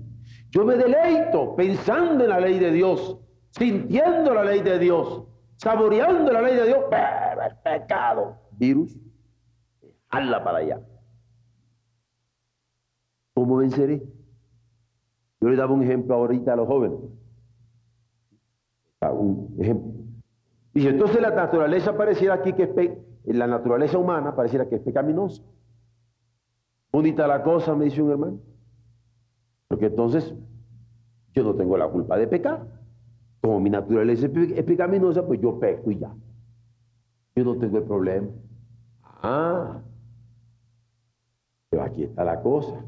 yo 0.50 0.64
me 0.64 0.76
deleito 0.76 1.54
pensando 1.56 2.24
en 2.24 2.30
la 2.30 2.40
ley 2.40 2.58
de 2.58 2.70
Dios 2.70 3.18
sintiendo 3.56 4.34
la 4.34 4.44
ley 4.44 4.62
de 4.62 4.78
Dios, 4.78 5.24
saboreando 5.56 6.32
la 6.32 6.42
ley 6.42 6.56
de 6.56 6.66
Dios, 6.66 6.84
el 6.90 7.56
pecado, 7.58 8.36
virus, 8.52 8.96
hala 10.10 10.42
para 10.42 10.58
allá. 10.58 10.80
¿Cómo 13.34 13.56
venceré? 13.56 14.02
Yo 15.40 15.48
le 15.48 15.56
daba 15.56 15.72
un 15.72 15.82
ejemplo 15.82 16.14
ahorita 16.14 16.52
a 16.52 16.56
los 16.56 16.66
jóvenes. 16.66 16.98
Un 19.02 19.54
ejemplo. 19.58 19.93
Dice, 20.74 20.88
entonces 20.88 21.22
la 21.22 21.30
naturaleza 21.30 21.96
pareciera 21.96 22.34
aquí 22.34 22.52
que 22.52 22.64
es 23.24 23.36
la 23.36 23.46
naturaleza 23.46 23.96
humana 23.96 24.34
pareciera 24.34 24.68
que 24.68 24.74
es 24.76 24.82
pecaminosa. 24.82 25.42
Bonita 26.92 27.26
la 27.26 27.42
cosa, 27.42 27.74
me 27.74 27.84
dice 27.84 28.02
un 28.02 28.10
hermano. 28.10 28.40
Porque 29.68 29.86
entonces 29.86 30.34
yo 31.32 31.44
no 31.44 31.54
tengo 31.54 31.76
la 31.76 31.88
culpa 31.88 32.18
de 32.18 32.26
pecar. 32.26 32.66
Como 33.40 33.60
mi 33.60 33.70
naturaleza 33.70 34.26
es 34.26 34.64
pecaminosa, 34.64 35.24
pues 35.26 35.40
yo 35.40 35.58
peco 35.58 35.90
y 35.90 35.98
ya. 35.98 36.12
Yo 37.36 37.44
no 37.44 37.56
tengo 37.56 37.78
el 37.78 37.84
problema. 37.84 38.28
Ah, 39.02 39.80
pero 41.70 41.82
aquí 41.82 42.04
está 42.04 42.24
la 42.24 42.40
cosa. 42.40 42.84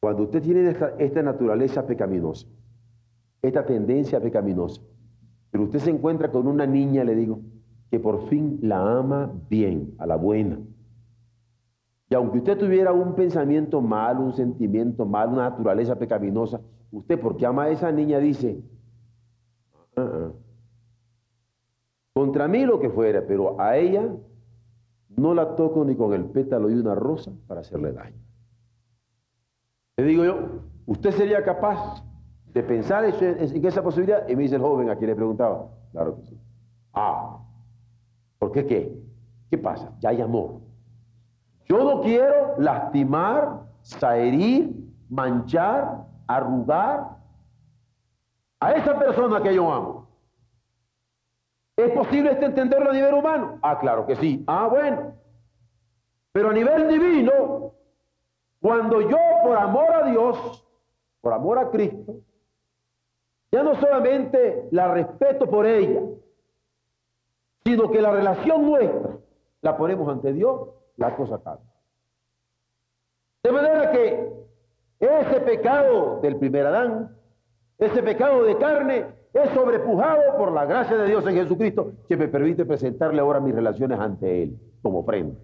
Cuando 0.00 0.24
usted 0.24 0.42
tiene 0.42 0.68
esta, 0.68 0.90
esta 0.98 1.22
naturaleza 1.22 1.86
pecaminosa, 1.86 2.46
esta 3.42 3.64
tendencia 3.64 4.20
pecaminosa, 4.20 4.82
pero 5.50 5.64
usted 5.64 5.78
se 5.78 5.90
encuentra 5.90 6.30
con 6.30 6.46
una 6.46 6.66
niña, 6.66 7.04
le 7.04 7.14
digo, 7.14 7.40
que 7.90 7.98
por 7.98 8.28
fin 8.28 8.58
la 8.62 8.98
ama 8.98 9.32
bien, 9.48 9.94
a 9.98 10.06
la 10.06 10.16
buena. 10.16 10.58
Y 12.10 12.14
aunque 12.14 12.38
usted 12.38 12.58
tuviera 12.58 12.92
un 12.92 13.14
pensamiento 13.14 13.80
malo, 13.80 14.20
un 14.20 14.32
sentimiento 14.32 15.04
malo, 15.04 15.32
una 15.32 15.50
naturaleza 15.50 15.98
pecaminosa, 15.98 16.60
usted 16.90 17.20
porque 17.20 17.46
ama 17.46 17.64
a 17.64 17.70
esa 17.70 17.92
niña 17.92 18.18
dice, 18.18 18.62
ah, 19.96 20.10
ah, 20.12 20.32
contra 22.14 22.48
mí 22.48 22.64
lo 22.64 22.80
que 22.80 22.90
fuera, 22.90 23.26
pero 23.26 23.60
a 23.60 23.76
ella 23.76 24.08
no 25.16 25.34
la 25.34 25.54
toco 25.54 25.84
ni 25.84 25.96
con 25.96 26.14
el 26.14 26.24
pétalo 26.26 26.68
de 26.68 26.80
una 26.80 26.94
rosa 26.94 27.32
para 27.46 27.60
hacerle 27.60 27.92
daño. 27.92 28.16
Le 29.96 30.04
digo 30.04 30.24
yo, 30.24 30.62
¿usted 30.86 31.10
sería 31.10 31.42
capaz 31.42 32.02
de 32.52 32.62
pensar 32.62 33.04
en 33.04 33.66
esa 33.66 33.82
posibilidad? 33.82 34.28
Y 34.28 34.36
me 34.36 34.42
dice 34.42 34.56
el 34.56 34.62
joven 34.62 34.90
a 34.90 34.96
quien 34.96 35.10
le 35.10 35.16
preguntaba, 35.16 35.68
claro 35.92 36.16
que 36.16 36.22
sí. 36.22 36.40
Ah, 36.92 37.38
¿por 38.38 38.52
qué 38.52 38.66
qué? 38.66 38.98
¿Qué 39.50 39.58
pasa? 39.58 39.92
Ya 40.00 40.10
hay 40.10 40.20
amor. 40.20 40.60
Yo 41.66 41.84
no 41.84 42.00
quiero 42.00 42.58
lastimar, 42.58 43.62
herir, 44.02 44.74
manchar, 45.08 46.06
arrugar 46.26 47.18
a 48.60 48.72
esa 48.72 48.98
persona 48.98 49.42
que 49.42 49.54
yo 49.54 49.70
amo. 49.70 50.08
¿Es 51.76 51.92
posible 51.92 52.32
este 52.32 52.46
entenderlo 52.46 52.90
a 52.90 52.92
nivel 52.92 53.14
humano? 53.14 53.58
Ah, 53.62 53.78
claro 53.78 54.04
que 54.04 54.16
sí. 54.16 54.42
Ah, 54.46 54.66
bueno. 54.68 55.12
Pero 56.32 56.50
a 56.50 56.52
nivel 56.52 56.88
divino, 56.88 57.72
cuando 58.60 59.00
yo 59.02 59.18
por 59.44 59.56
amor 59.56 59.92
a 59.92 60.10
Dios, 60.10 60.66
por 61.20 61.32
amor 61.32 61.58
a 61.58 61.70
Cristo, 61.70 62.16
ya 63.50 63.62
no 63.62 63.74
solamente 63.80 64.68
la 64.70 64.92
respeto 64.92 65.48
por 65.48 65.66
ella, 65.66 66.02
sino 67.64 67.90
que 67.90 68.00
la 68.00 68.12
relación 68.12 68.66
nuestra 68.66 69.18
la 69.62 69.76
ponemos 69.76 70.08
ante 70.08 70.32
Dios 70.32 70.68
la 70.96 71.14
cosa 71.16 71.42
cambia. 71.42 71.72
De 73.42 73.52
manera 73.52 73.90
que 73.92 74.32
ese 75.00 75.40
pecado 75.40 76.20
del 76.20 76.36
primer 76.36 76.66
Adán, 76.66 77.16
ese 77.78 78.02
pecado 78.02 78.42
de 78.42 78.56
carne, 78.58 79.06
es 79.32 79.50
sobrepujado 79.50 80.36
por 80.36 80.52
la 80.52 80.64
gracia 80.64 80.96
de 80.96 81.06
Dios 81.06 81.26
en 81.26 81.34
Jesucristo, 81.34 81.92
que 82.08 82.16
me 82.16 82.28
permite 82.28 82.64
presentarle 82.64 83.20
ahora 83.20 83.40
mis 83.40 83.54
relaciones 83.54 83.98
ante 84.00 84.42
Él 84.42 84.58
como 84.82 85.00
ofrenda. 85.00 85.38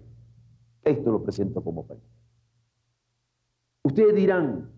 Esto 0.83 1.11
lo 1.11 1.23
presento 1.23 1.63
como 1.63 1.81
ofrenda. 1.81 2.05
Ustedes 3.83 4.15
dirán, 4.15 4.69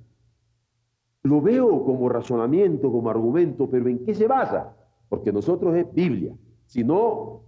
lo 1.24 1.42
veo 1.42 1.84
como 1.84 2.10
razonamiento, 2.10 2.92
como 2.92 3.10
argumento, 3.10 3.70
pero 3.70 3.88
¿en 3.90 4.06
qué 4.06 4.14
se 4.14 4.28
basa? 4.28 4.76
Porque 5.10 5.32
nosotros 5.32 5.76
es 5.76 5.94
Biblia. 5.94 6.36
Si 6.66 6.84
no, 6.84 7.42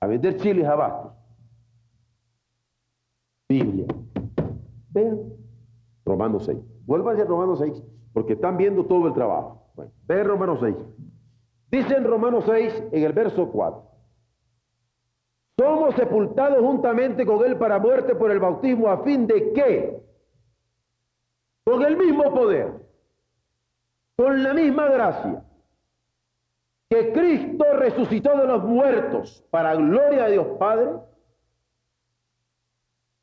a 0.00 0.06
vender 0.06 0.36
chiles 0.36 0.66
abajo. 0.66 1.14
Biblia. 3.48 3.86
Vean, 4.90 5.18
Romanos 6.04 6.44
6. 6.46 6.58
Vuelvan 6.86 7.20
a 7.20 7.24
Romanos 7.24 7.58
6, 7.58 7.82
porque 8.12 8.34
están 8.34 8.56
viendo 8.56 8.84
todo 8.84 9.08
el 9.08 9.14
trabajo. 9.14 9.70
Bueno, 9.74 9.92
vean 10.06 10.26
Romanos 10.26 10.58
6. 10.60 10.76
Dice 11.70 11.96
en 11.96 12.04
Romanos 12.04 12.44
6, 12.46 12.84
en 12.92 13.02
el 13.02 13.12
verso 13.12 13.50
4. 13.50 13.82
Somos 15.58 15.94
sepultados 15.94 16.60
juntamente 16.60 17.24
con 17.24 17.44
Él 17.44 17.56
para 17.56 17.78
muerte 17.78 18.14
por 18.14 18.30
el 18.30 18.40
bautismo, 18.40 18.88
a 18.88 19.02
fin 19.04 19.26
de 19.26 19.52
que, 19.52 20.02
con 21.64 21.82
el 21.82 21.96
mismo 21.96 22.32
poder, 22.32 22.72
con 24.16 24.42
la 24.42 24.52
misma 24.54 24.88
gracia, 24.88 25.44
que 26.88 27.12
Cristo 27.12 27.64
resucitó 27.74 28.38
de 28.38 28.46
los 28.46 28.62
muertos 28.64 29.44
para 29.50 29.74
gloria 29.74 30.26
de 30.26 30.32
Dios 30.32 30.46
Padre, 30.58 30.90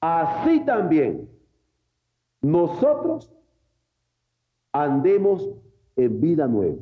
así 0.01 0.59
también 0.65 1.29
nosotros 2.41 3.31
andemos 4.71 5.47
en 5.95 6.19
vida 6.19 6.47
nueva. 6.47 6.81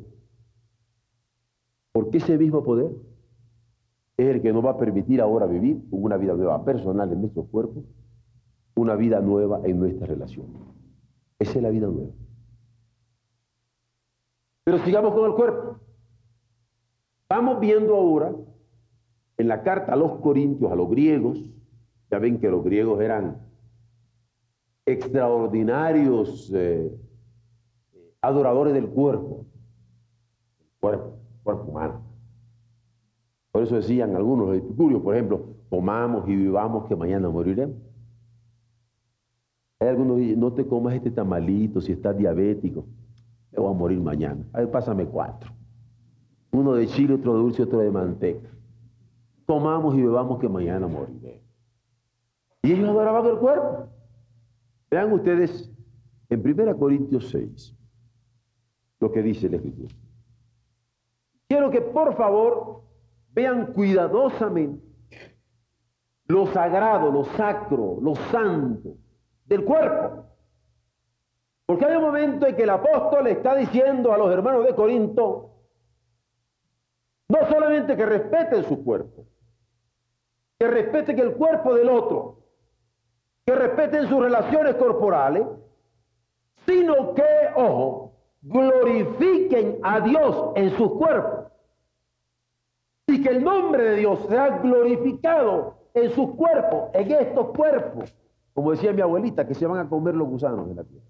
Porque 1.92 2.18
ese 2.18 2.38
mismo 2.38 2.64
poder 2.64 2.90
es 4.16 4.26
el 4.26 4.42
que 4.42 4.52
nos 4.52 4.64
va 4.64 4.70
a 4.70 4.78
permitir 4.78 5.20
ahora 5.20 5.46
vivir 5.46 5.82
una 5.90 6.16
vida 6.16 6.34
nueva 6.34 6.64
personal 6.64 7.12
en 7.12 7.20
nuestro 7.20 7.44
cuerpo, 7.44 7.82
una 8.74 8.94
vida 8.94 9.20
nueva 9.20 9.60
en 9.64 9.78
nuestra 9.78 10.06
relación. 10.06 10.79
Esa 11.40 11.52
es 11.52 11.62
la 11.62 11.70
vida 11.70 11.88
nueva. 11.88 12.12
Pero 14.62 14.78
sigamos 14.84 15.14
con 15.14 15.24
el 15.24 15.34
cuerpo. 15.34 15.80
Estamos 17.22 17.58
viendo 17.58 17.96
ahora 17.96 18.32
en 19.38 19.48
la 19.48 19.62
carta 19.62 19.94
a 19.94 19.96
los 19.96 20.20
corintios, 20.20 20.70
a 20.70 20.74
los 20.74 20.90
griegos, 20.90 21.38
ya 22.10 22.18
ven 22.18 22.38
que 22.38 22.50
los 22.50 22.62
griegos 22.62 23.00
eran 23.00 23.40
extraordinarios 24.84 26.52
eh, 26.54 26.90
adoradores 28.20 28.74
del 28.74 28.88
cuerpo, 28.88 29.46
cuerpo, 30.78 31.18
cuerpo 31.42 31.64
humano. 31.64 32.02
Por 33.50 33.62
eso 33.62 33.76
decían 33.76 34.14
algunos 34.14 34.54
epicúreos, 34.54 35.00
por 35.02 35.14
ejemplo, 35.14 35.54
comamos 35.70 36.28
y 36.28 36.36
vivamos 36.36 36.86
que 36.86 36.96
mañana 36.96 37.30
moriremos. 37.30 37.89
Hay 39.80 39.88
algunos 39.88 40.16
que 40.16 40.22
dicen, 40.24 40.40
no 40.40 40.52
te 40.52 40.66
comas 40.66 40.94
este 40.94 41.10
tamalito 41.10 41.80
si 41.80 41.92
estás 41.92 42.16
diabético, 42.16 42.84
me 43.50 43.58
voy 43.58 43.70
a 43.70 43.78
morir 43.78 43.98
mañana. 43.98 44.44
A 44.52 44.58
ver, 44.58 44.70
pásame 44.70 45.06
cuatro. 45.06 45.50
Uno 46.52 46.74
de 46.74 46.86
chile, 46.86 47.14
otro 47.14 47.34
de 47.34 47.40
dulce, 47.40 47.62
otro 47.62 47.78
de 47.78 47.90
manteca. 47.90 48.50
Comamos 49.46 49.94
y 49.96 50.02
bebamos 50.02 50.38
que 50.38 50.48
mañana 50.48 50.86
moriremos. 50.86 51.40
Y 52.62 52.72
ellos 52.72 52.90
adoraban 52.90 53.24
el 53.26 53.38
cuerpo. 53.38 53.88
Vean 54.90 55.12
ustedes 55.12 55.72
en 56.28 56.40
1 56.46 56.76
Corintios 56.76 57.30
6 57.30 57.74
lo 59.00 59.10
que 59.10 59.22
dice 59.22 59.46
el 59.46 59.54
Escritura. 59.54 59.94
Quiero 61.48 61.70
que 61.70 61.80
por 61.80 62.14
favor 62.16 62.82
vean 63.32 63.72
cuidadosamente 63.72 64.84
lo 66.26 66.46
sagrado, 66.48 67.10
lo 67.10 67.24
sacro, 67.24 67.98
lo 68.00 68.14
santo 68.14 68.96
del 69.50 69.64
cuerpo. 69.64 70.24
Porque 71.66 71.84
hay 71.84 71.96
un 71.96 72.04
momento 72.04 72.46
en 72.46 72.56
que 72.56 72.62
el 72.62 72.70
apóstol 72.70 73.26
está 73.26 73.54
diciendo 73.56 74.12
a 74.12 74.18
los 74.18 74.32
hermanos 74.32 74.64
de 74.64 74.74
Corinto, 74.74 75.50
no 77.28 77.48
solamente 77.48 77.96
que 77.96 78.06
respeten 78.06 78.64
su 78.64 78.82
cuerpo, 78.82 79.26
que 80.58 80.66
respeten 80.66 81.18
el 81.18 81.34
cuerpo 81.34 81.74
del 81.74 81.88
otro, 81.88 82.38
que 83.44 83.54
respeten 83.54 84.08
sus 84.08 84.20
relaciones 84.20 84.76
corporales, 84.76 85.46
sino 86.66 87.14
que, 87.14 87.50
ojo, 87.56 88.12
glorifiquen 88.42 89.80
a 89.82 90.00
Dios 90.00 90.52
en 90.56 90.70
sus 90.76 90.92
cuerpos. 90.92 91.52
Y 93.08 93.22
que 93.22 93.30
el 93.30 93.42
nombre 93.42 93.82
de 93.82 93.96
Dios 93.96 94.26
sea 94.28 94.58
glorificado 94.58 95.74
en 95.94 96.10
sus 96.12 96.34
cuerpos, 96.36 96.90
en 96.94 97.10
estos 97.10 97.48
cuerpos. 97.48 98.14
Como 98.54 98.72
decía 98.72 98.92
mi 98.92 99.00
abuelita, 99.00 99.46
que 99.46 99.54
se 99.54 99.66
van 99.66 99.78
a 99.78 99.88
comer 99.88 100.14
los 100.14 100.28
gusanos 100.28 100.68
de 100.68 100.74
la 100.74 100.84
tierra. 100.84 101.06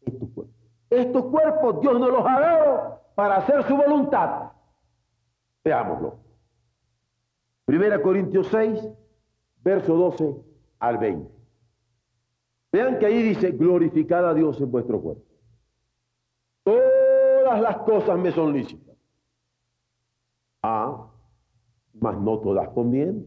Estos 0.00 0.28
cuerpos. 0.30 0.56
Estos 0.90 1.24
cuerpos 1.26 1.80
Dios 1.80 2.00
nos 2.00 2.10
los 2.10 2.26
ha 2.26 2.40
dado 2.40 3.00
para 3.14 3.36
hacer 3.36 3.62
su 3.64 3.76
voluntad. 3.76 4.52
Veámoslo. 5.64 6.18
Primera 7.64 8.02
Corintios 8.02 8.48
6, 8.48 8.88
verso 9.62 9.96
12 9.96 10.36
al 10.80 10.98
20. 10.98 11.30
Vean 12.72 12.98
que 12.98 13.06
ahí 13.06 13.22
dice, 13.22 13.52
glorificad 13.52 14.28
a 14.28 14.34
Dios 14.34 14.60
en 14.60 14.70
vuestro 14.70 15.00
cuerpo. 15.00 15.24
Todas 16.64 17.60
las 17.60 17.78
cosas 17.78 18.18
me 18.18 18.32
son 18.32 18.52
lícitas. 18.52 18.96
Ah, 20.62 21.10
mas 21.92 22.18
no 22.18 22.38
todas 22.38 22.68
convienen. 22.70 23.26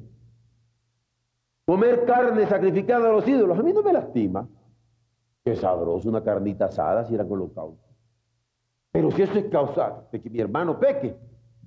Comer 1.65 2.05
carne 2.05 2.45
sacrificada 2.45 3.09
a 3.09 3.13
los 3.13 3.27
ídolos, 3.27 3.57
a 3.57 3.63
mí 3.63 3.73
no 3.73 3.81
me 3.81 3.91
lastima. 3.91 4.47
Qué 5.43 5.55
sabroso 5.55 6.07
una 6.09 6.23
carnita 6.23 6.65
asada 6.65 7.05
si 7.05 7.15
era 7.15 7.25
con 7.25 7.51
Pero 8.91 9.11
si 9.11 9.21
eso 9.23 9.33
es 9.33 9.45
causa 9.45 10.03
de 10.11 10.21
que 10.21 10.29
mi 10.29 10.39
hermano 10.39 10.79
peque, 10.79 11.15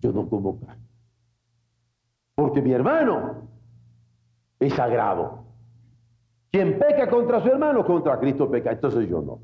yo 0.00 0.12
no 0.12 0.28
como 0.28 0.60
carne. 0.60 0.86
Porque 2.34 2.62
mi 2.62 2.72
hermano 2.72 3.48
es 4.60 4.72
sagrado. 4.74 5.44
Quien 6.50 6.78
peca 6.78 7.10
contra 7.10 7.40
su 7.42 7.48
hermano, 7.48 7.84
contra 7.84 8.18
Cristo 8.18 8.50
peca. 8.50 8.72
Entonces 8.72 9.08
yo 9.08 9.20
no. 9.20 9.40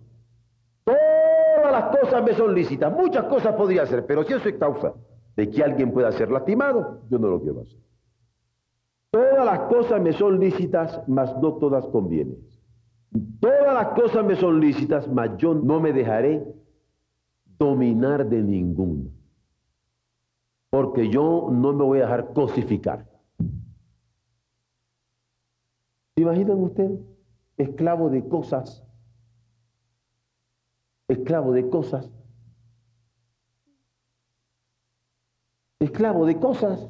Todas 0.85 1.73
las 1.73 1.97
cosas 1.97 2.23
me 2.23 2.35
son 2.35 2.55
lícitas. 2.55 2.93
Muchas 2.93 3.25
cosas 3.25 3.55
podría 3.55 3.83
hacer, 3.83 4.07
pero 4.07 4.23
si 4.25 4.33
eso 4.33 4.49
es 4.49 4.57
causa 4.57 4.95
de 5.37 5.51
que 5.51 5.63
alguien 5.63 5.93
pueda 5.93 6.13
ser 6.13 6.31
lastimado, 6.31 7.01
yo 7.11 7.19
no 7.19 7.29
lo 7.29 7.41
quiero 7.41 7.61
hacer. 7.61 7.79
Todas 9.15 9.45
las 9.45 9.61
cosas 9.69 10.03
me 10.03 10.13
son 10.13 10.41
lícitas, 10.41 11.01
mas 11.07 11.33
no 11.41 11.55
todas 11.55 11.87
convienen. 11.87 12.37
Todas 13.39 13.73
las 13.73 13.87
cosas 13.99 14.25
me 14.25 14.35
son 14.35 14.59
lícitas, 14.59 15.07
mas 15.07 15.37
yo 15.37 15.55
no 15.55 15.79
me 15.79 15.93
dejaré 15.93 16.45
dominar 17.57 18.29
de 18.29 18.43
ninguna. 18.43 19.09
Porque 20.71 21.09
yo 21.09 21.49
no 21.53 21.73
me 21.73 21.85
voy 21.85 21.99
a 22.01 22.07
dejar 22.07 22.33
cosificar. 22.33 23.07
¿Se 26.17 26.23
imaginan? 26.23 26.73
Esclavo 27.57 28.11
de 28.11 28.29
cosas. 28.29 28.85
Esclavo 31.07 31.53
de 31.53 31.71
cosas 31.71 32.11
esclavo 35.85 36.27
de 36.27 36.39
cosas. 36.39 36.89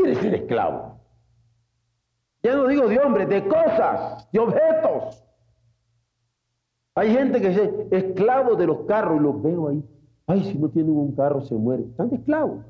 ¿Qué 0.00 0.04
quiere 0.04 0.20
ser 0.22 0.34
esclavo? 0.34 0.98
Ya 2.42 2.56
no 2.56 2.66
digo 2.68 2.88
de 2.88 2.98
hombres, 2.98 3.28
de 3.28 3.46
cosas, 3.46 4.30
de 4.32 4.38
objetos. 4.38 5.22
Hay 6.94 7.12
gente 7.12 7.40
que 7.40 7.48
es 7.48 7.60
esclavo 7.90 8.56
de 8.56 8.66
los 8.66 8.86
carros 8.86 9.20
y 9.20 9.22
los 9.22 9.42
veo 9.42 9.68
ahí. 9.68 9.84
Ay, 10.26 10.44
si 10.44 10.58
no 10.58 10.70
tienen 10.70 10.96
un 10.96 11.14
carro 11.14 11.42
se 11.42 11.54
mueren. 11.54 11.90
Están 11.90 12.14
esclavos. 12.14 12.64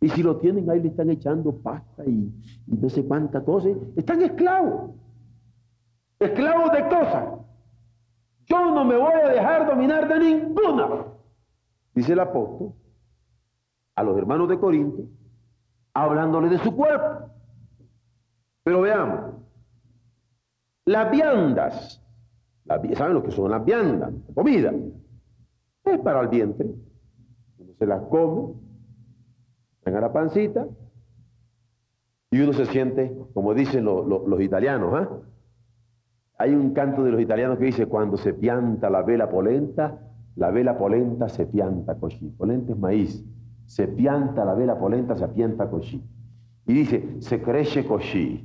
Y 0.00 0.08
si 0.08 0.22
lo 0.22 0.38
tienen 0.38 0.68
ahí 0.70 0.80
le 0.80 0.88
están 0.88 1.10
echando 1.10 1.52
pasta 1.52 2.04
y, 2.04 2.32
y 2.66 2.76
no 2.76 2.88
sé 2.88 3.04
cuántas 3.04 3.44
cosas. 3.44 3.72
Están 3.94 4.20
esclavos. 4.22 4.90
Esclavos 6.18 6.72
de 6.72 6.82
cosas. 6.88 7.24
Yo 8.46 8.74
no 8.74 8.84
me 8.84 8.96
voy 8.96 9.12
a 9.12 9.28
dejar 9.28 9.66
dominar 9.66 10.08
de 10.08 10.18
ninguna. 10.18 11.04
Dice 11.94 12.12
el 12.14 12.20
apóstol 12.20 12.72
a 13.94 14.02
los 14.02 14.18
hermanos 14.18 14.48
de 14.48 14.58
Corinto, 14.58 15.04
hablándole 15.94 16.48
de 16.48 16.58
su 16.58 16.74
cuerpo. 16.74 17.30
Pero 18.62 18.82
veamos, 18.82 19.34
las 20.84 21.10
viandas, 21.10 22.02
¿saben 22.94 23.14
lo 23.14 23.22
que 23.22 23.30
son 23.30 23.50
las 23.50 23.64
viandas? 23.64 24.12
Comida. 24.34 24.72
Es 25.84 25.98
para 26.00 26.20
el 26.20 26.28
vientre. 26.28 26.68
Uno 27.58 27.72
se 27.78 27.86
las 27.86 28.02
come, 28.02 28.54
a 29.84 29.90
la 29.90 30.12
pancita, 30.12 30.66
y 32.30 32.40
uno 32.40 32.52
se 32.52 32.66
siente, 32.66 33.12
como 33.34 33.54
dicen 33.54 33.84
los 33.84 34.40
italianos, 34.40 34.94
¿ah? 34.94 35.08
Hay 36.38 36.54
un 36.54 36.72
canto 36.72 37.02
de 37.02 37.10
los 37.10 37.20
italianos 37.20 37.58
que 37.58 37.66
dice, 37.66 37.86
cuando 37.86 38.16
se 38.16 38.32
pianta 38.32 38.88
la 38.88 39.02
vela 39.02 39.28
polenta, 39.28 39.98
la 40.36 40.50
vela 40.50 40.78
polenta 40.78 41.28
se 41.28 41.44
pianta 41.44 41.96
così. 41.96 42.30
Polenta 42.30 42.72
es 42.72 42.78
maíz 42.78 43.24
se 43.70 43.86
pianta 43.86 44.44
la 44.44 44.54
vela 44.54 44.76
polenta, 44.76 45.14
se 45.14 45.28
pianta 45.28 45.68
così. 45.68 46.02
Y 46.66 46.72
dice, 46.72 47.20
se 47.20 47.40
crece 47.40 47.86
così. 47.86 48.44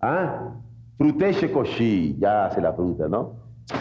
¿Ah? 0.00 0.54
Frutesce 0.96 1.50
così, 1.50 2.16
ya 2.16 2.46
hace 2.46 2.62
la 2.62 2.72
fruta, 2.72 3.08
¿no? 3.08 3.34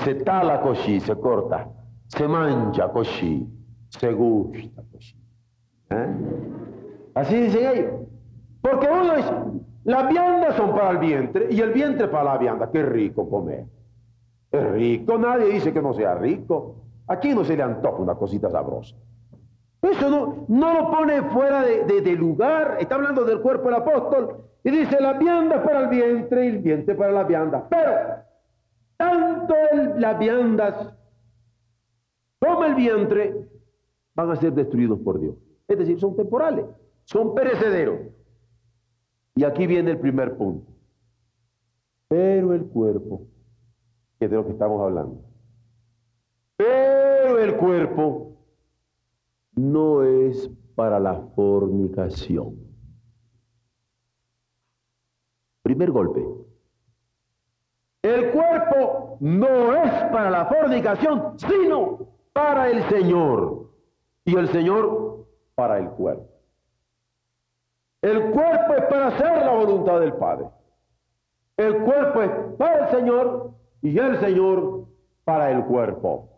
Se 0.04 0.16
tala 0.24 0.60
così, 0.60 1.00
se 1.00 1.18
corta. 1.18 1.72
Se 2.08 2.28
mangia 2.28 2.90
così, 2.90 3.48
se 3.88 4.12
gusta 4.12 4.84
così. 4.92 5.16
¿Eh? 5.88 6.16
Así 7.14 7.40
dicen 7.40 7.70
ellos. 7.70 7.94
Porque 8.60 8.88
uno 8.88 9.16
dice, 9.16 9.34
las 9.86 10.10
viandas 10.10 10.56
son 10.58 10.72
para 10.72 10.90
el 10.90 10.98
vientre 10.98 11.48
y 11.50 11.62
el 11.62 11.72
vientre 11.72 12.10
para 12.10 12.34
la 12.34 12.38
vianda. 12.38 12.70
Qué 12.70 12.84
rico 12.84 13.30
comer. 13.30 13.68
Es 14.52 14.72
rico, 14.72 15.18
nadie 15.18 15.46
dice 15.54 15.72
que 15.72 15.82
no 15.82 15.94
sea 15.94 16.14
rico. 16.16 16.76
Aquí 17.08 17.34
no 17.34 17.46
se 17.46 17.56
le 17.56 17.64
antoja 17.64 18.02
una 18.02 18.16
cosita 18.16 18.50
sabrosa. 18.50 18.98
Eso 19.92 20.46
no, 20.48 20.74
lo 20.74 20.92
pone 20.92 21.22
fuera 21.30 21.64
de, 21.64 22.16
lugar. 22.16 22.78
Está 22.80 22.96
hablando 22.96 23.24
del 23.24 23.40
cuerpo 23.42 23.66
del 23.66 23.76
apóstol. 23.76 24.44
Y 24.64 24.72
dice, 24.72 25.00
la 25.00 25.14
vianda 25.14 25.64
para 25.64 25.82
el 25.82 25.90
vientre 25.90 26.46
y 26.46 26.50
el 26.50 26.58
vientre 26.60 26.96
para 26.96 27.12
las 27.12 27.28
viandas. 27.28 27.64
Pero, 27.70 27.92
tanto 28.98 29.54
las 29.98 30.18
viandas 30.18 30.94
como 32.40 32.66
el 32.66 32.74
vientre 32.74 33.48
van 34.16 34.32
a 34.32 34.36
ser 34.38 34.54
destruidos 34.54 35.00
por 35.00 35.20
Dios. 35.20 35.36
Es 35.68 35.78
decir, 35.78 36.00
son 36.00 36.16
temporales, 36.16 36.66
son 37.04 37.36
perecederos. 37.36 38.00
Y 39.36 39.44
aquí 39.44 39.68
viene 39.68 39.92
el 39.92 40.00
primer 40.00 40.36
punto. 40.36 40.72
Pero 42.08 42.54
el 42.54 42.66
cuerpo, 42.66 43.22
que 44.18 44.26
es 44.26 44.32
de 44.32 44.38
lo 44.38 44.46
que 44.46 44.54
estamos 44.54 44.82
hablando. 44.82 45.22
Pero 46.58 47.38
el 47.38 47.56
cuerpo 47.58 48.35
no 49.56 50.04
es 50.04 50.50
para 50.76 51.00
la 51.00 51.16
fornicación. 51.36 52.56
Primer 55.62 55.92
golpe. 55.92 56.24
El 58.04 58.32
cuerpo 58.32 59.18
no 59.20 59.74
es 59.74 59.92
para 60.12 60.30
la 60.30 60.46
fornicación, 60.46 61.40
sino 61.40 62.08
para 62.34 62.70
el 62.70 62.84
Señor. 62.90 63.72
Y 64.26 64.36
el 64.36 64.48
Señor 64.50 65.26
para 65.56 65.80
el 65.80 65.90
cuerpo. 65.90 66.30
El 68.02 68.32
cuerpo 68.32 68.74
es 68.78 68.84
para 68.84 69.08
hacer 69.08 69.46
la 69.46 69.52
voluntad 69.52 70.00
del 70.00 70.14
Padre. 70.14 70.50
El 71.58 71.84
cuerpo 71.84 72.22
es 72.22 72.32
para 72.58 72.86
el 72.86 72.96
Señor 72.96 73.52
y 73.82 73.98
el 73.98 74.20
Señor 74.20 74.86
para 75.24 75.52
el 75.52 75.64
cuerpo. 75.66 76.35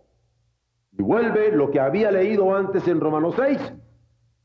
Y 0.97 1.03
vuelve 1.03 1.51
lo 1.51 1.69
que 1.69 1.79
había 1.79 2.11
leído 2.11 2.55
antes 2.55 2.87
en 2.87 2.99
Romanos 2.99 3.35
6 3.37 3.73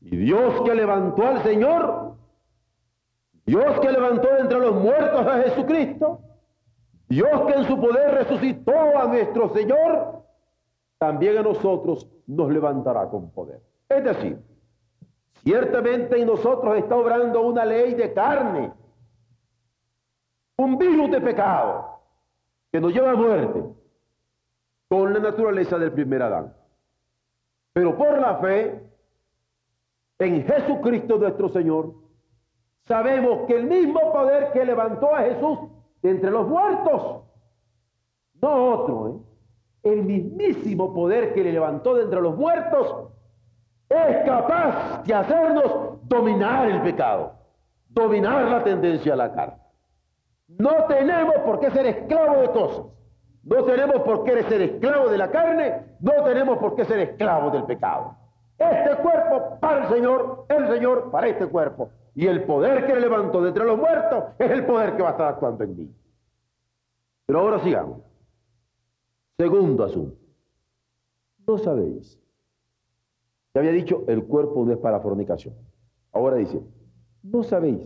Y 0.01 0.17
Dios 0.17 0.61
que 0.61 0.75
levantó 0.75 1.25
al 1.25 1.41
Señor, 1.43 2.15
Dios 3.45 3.79
que 3.79 3.91
levantó 3.91 4.37
entre 4.37 4.59
los 4.59 4.75
muertos 4.75 5.25
a 5.25 5.41
Jesucristo, 5.43 6.19
Dios 7.09 7.41
que 7.47 7.53
en 7.53 7.63
su 7.65 7.79
poder 7.79 8.15
resucitó 8.15 8.73
a 8.97 9.05
nuestro 9.07 9.49
Señor, 9.49 10.23
también 10.99 11.37
a 11.37 11.41
nosotros 11.41 12.07
nos 12.27 12.51
levantará 12.51 13.09
con 13.09 13.31
poder. 13.31 13.61
Es 13.89 14.03
decir, 14.03 14.39
ciertamente 15.43 16.19
en 16.19 16.27
nosotros 16.27 16.77
está 16.77 16.95
obrando 16.95 17.41
una 17.41 17.65
ley 17.65 17.93
de 17.95 18.13
carne, 18.13 18.71
un 20.57 20.77
virus 20.77 21.11
de 21.11 21.19
pecado 21.19 21.99
que 22.71 22.79
nos 22.79 22.93
lleva 22.93 23.11
a 23.11 23.15
muerte 23.15 23.63
con 24.93 25.11
la 25.11 25.19
naturaleza 25.19 25.79
del 25.79 25.91
primer 25.91 26.21
Adán. 26.21 26.53
Pero 27.73 27.97
por 27.97 28.19
la 28.19 28.35
fe 28.37 28.79
en 30.19 30.45
Jesucristo 30.45 31.17
nuestro 31.17 31.49
Señor, 31.49 31.95
sabemos 32.85 33.47
que 33.47 33.55
el 33.55 33.65
mismo 33.65 34.13
poder 34.13 34.51
que 34.51 34.63
levantó 34.63 35.15
a 35.15 35.23
Jesús 35.23 35.57
de 36.03 36.11
entre 36.11 36.29
los 36.29 36.47
muertos, 36.47 37.23
no 38.39 38.71
otro, 38.71 39.09
¿eh? 39.09 39.91
el 39.91 40.03
mismísimo 40.03 40.93
poder 40.93 41.33
que 41.33 41.43
le 41.43 41.53
levantó 41.53 41.95
de 41.95 42.03
entre 42.03 42.21
los 42.21 42.37
muertos, 42.37 43.09
es 43.89 44.17
capaz 44.27 45.01
de 45.05 45.13
hacernos 45.15 46.07
dominar 46.07 46.69
el 46.69 46.83
pecado, 46.83 47.33
dominar 47.89 48.43
la 48.43 48.63
tendencia 48.63 49.13
a 49.13 49.15
la 49.15 49.33
carne. 49.33 49.57
No 50.49 50.85
tenemos 50.87 51.37
por 51.37 51.59
qué 51.59 51.71
ser 51.71 51.87
esclavos 51.87 52.41
de 52.41 52.49
cosas. 52.51 52.93
No 53.43 53.65
tenemos 53.65 54.01
por 54.03 54.23
qué 54.23 54.41
ser 54.43 54.61
esclavos 54.61 55.11
de 55.11 55.17
la 55.17 55.29
carne, 55.29 55.97
no 55.99 56.23
tenemos 56.23 56.57
por 56.57 56.75
qué 56.75 56.85
ser 56.85 56.99
esclavos 56.99 57.51
del 57.51 57.63
pecado. 57.65 58.15
Este 58.57 58.95
cuerpo 59.01 59.59
para 59.59 59.83
el 59.83 59.93
Señor, 59.93 60.45
el 60.47 60.67
Señor 60.69 61.11
para 61.11 61.27
este 61.27 61.47
cuerpo. 61.47 61.89
Y 62.15 62.27
el 62.27 62.43
poder 62.43 62.85
que 62.85 62.93
le 62.93 63.01
levantó 63.01 63.41
de 63.41 63.49
entre 63.49 63.65
los 63.65 63.77
muertos 63.77 64.25
es 64.39 64.51
el 64.51 64.65
poder 64.65 64.95
que 64.95 65.01
va 65.01 65.09
a 65.09 65.11
estar 65.11 65.27
actuando 65.27 65.63
en 65.63 65.75
mí. 65.75 65.95
Pero 67.25 67.39
ahora 67.39 67.59
sigamos. 67.59 67.99
Segundo 69.37 69.83
asunto. 69.83 70.15
No 71.45 71.57
sabéis. 71.57 72.19
Ya 73.53 73.59
había 73.59 73.71
dicho, 73.71 74.03
el 74.07 74.23
cuerpo 74.23 74.63
no 74.63 74.71
es 74.71 74.77
para 74.77 74.99
fornicación. 74.99 75.55
Ahora 76.11 76.37
dice, 76.37 76.61
no 77.23 77.43
sabéis 77.43 77.81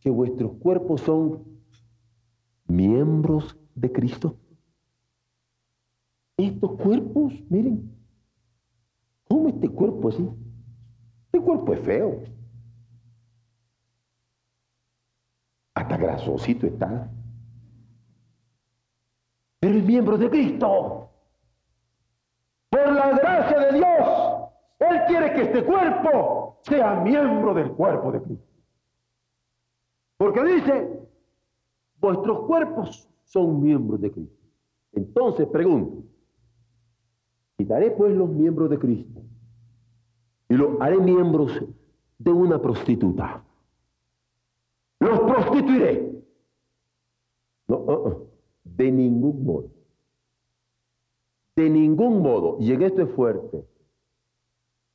que 0.00 0.10
vuestros 0.10 0.52
cuerpos 0.60 1.00
son 1.02 1.44
miembros 2.66 3.56
de 3.74 3.92
Cristo. 3.92 4.36
Estos 6.40 6.72
cuerpos, 6.72 7.34
miren, 7.50 7.94
¿cómo 9.28 9.50
este 9.50 9.68
cuerpo 9.68 10.08
así? 10.08 10.26
Este 11.26 11.38
cuerpo 11.38 11.74
es 11.74 11.80
feo. 11.80 12.22
Hasta 15.74 15.98
grasosito 15.98 16.66
está. 16.66 17.10
Pero 19.58 19.74
es 19.76 19.84
miembro 19.84 20.16
de 20.16 20.30
Cristo. 20.30 21.10
Por 22.70 22.90
la 22.90 23.10
gracia 23.10 23.58
de 23.58 23.72
Dios, 23.74 24.50
Él 24.78 25.00
quiere 25.08 25.34
que 25.34 25.42
este 25.42 25.62
cuerpo 25.62 26.58
sea 26.62 27.00
miembro 27.00 27.52
del 27.52 27.70
cuerpo 27.72 28.12
de 28.12 28.22
Cristo. 28.22 28.50
Porque 30.16 30.42
dice, 30.44 31.06
vuestros 31.96 32.46
cuerpos 32.46 33.10
son 33.24 33.60
miembros 33.60 34.00
de 34.00 34.10
Cristo. 34.10 34.46
Entonces 34.92 35.46
pregunto, 35.46 36.10
quitaré 37.60 37.90
pues 37.90 38.16
los 38.16 38.30
miembros 38.30 38.70
de 38.70 38.78
Cristo 38.78 39.20
y 40.48 40.54
los 40.54 40.80
haré 40.80 40.98
miembros 40.98 41.62
de 42.18 42.32
una 42.32 42.60
prostituta. 42.60 43.44
Los 44.98 45.20
prostituiré. 45.20 46.10
No, 47.68 47.76
uh, 47.76 48.08
uh, 48.08 48.28
de 48.64 48.90
ningún 48.90 49.44
modo. 49.44 49.70
De 51.54 51.68
ningún 51.68 52.22
modo. 52.22 52.56
Y 52.60 52.72
en 52.72 52.82
esto 52.82 53.02
es 53.02 53.10
fuerte. 53.10 53.62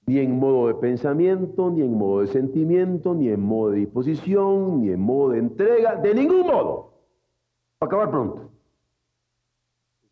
Ni 0.08 0.18
en 0.18 0.38
modo 0.38 0.68
de 0.68 0.76
pensamiento, 0.76 1.70
ni 1.70 1.82
en 1.82 1.94
modo 1.94 2.22
de 2.22 2.28
sentimiento, 2.28 3.14
ni 3.14 3.30
en 3.30 3.42
modo 3.42 3.72
de 3.72 3.80
disposición, 3.80 4.82
ni 4.82 4.90
en 4.90 5.00
modo 5.00 5.30
de 5.30 5.40
entrega. 5.40 5.96
De 5.96 6.16
ningún 6.16 6.48
modo. 6.48 6.94
Para 7.78 7.90
acabar 7.90 8.12
pronto. 8.12 8.55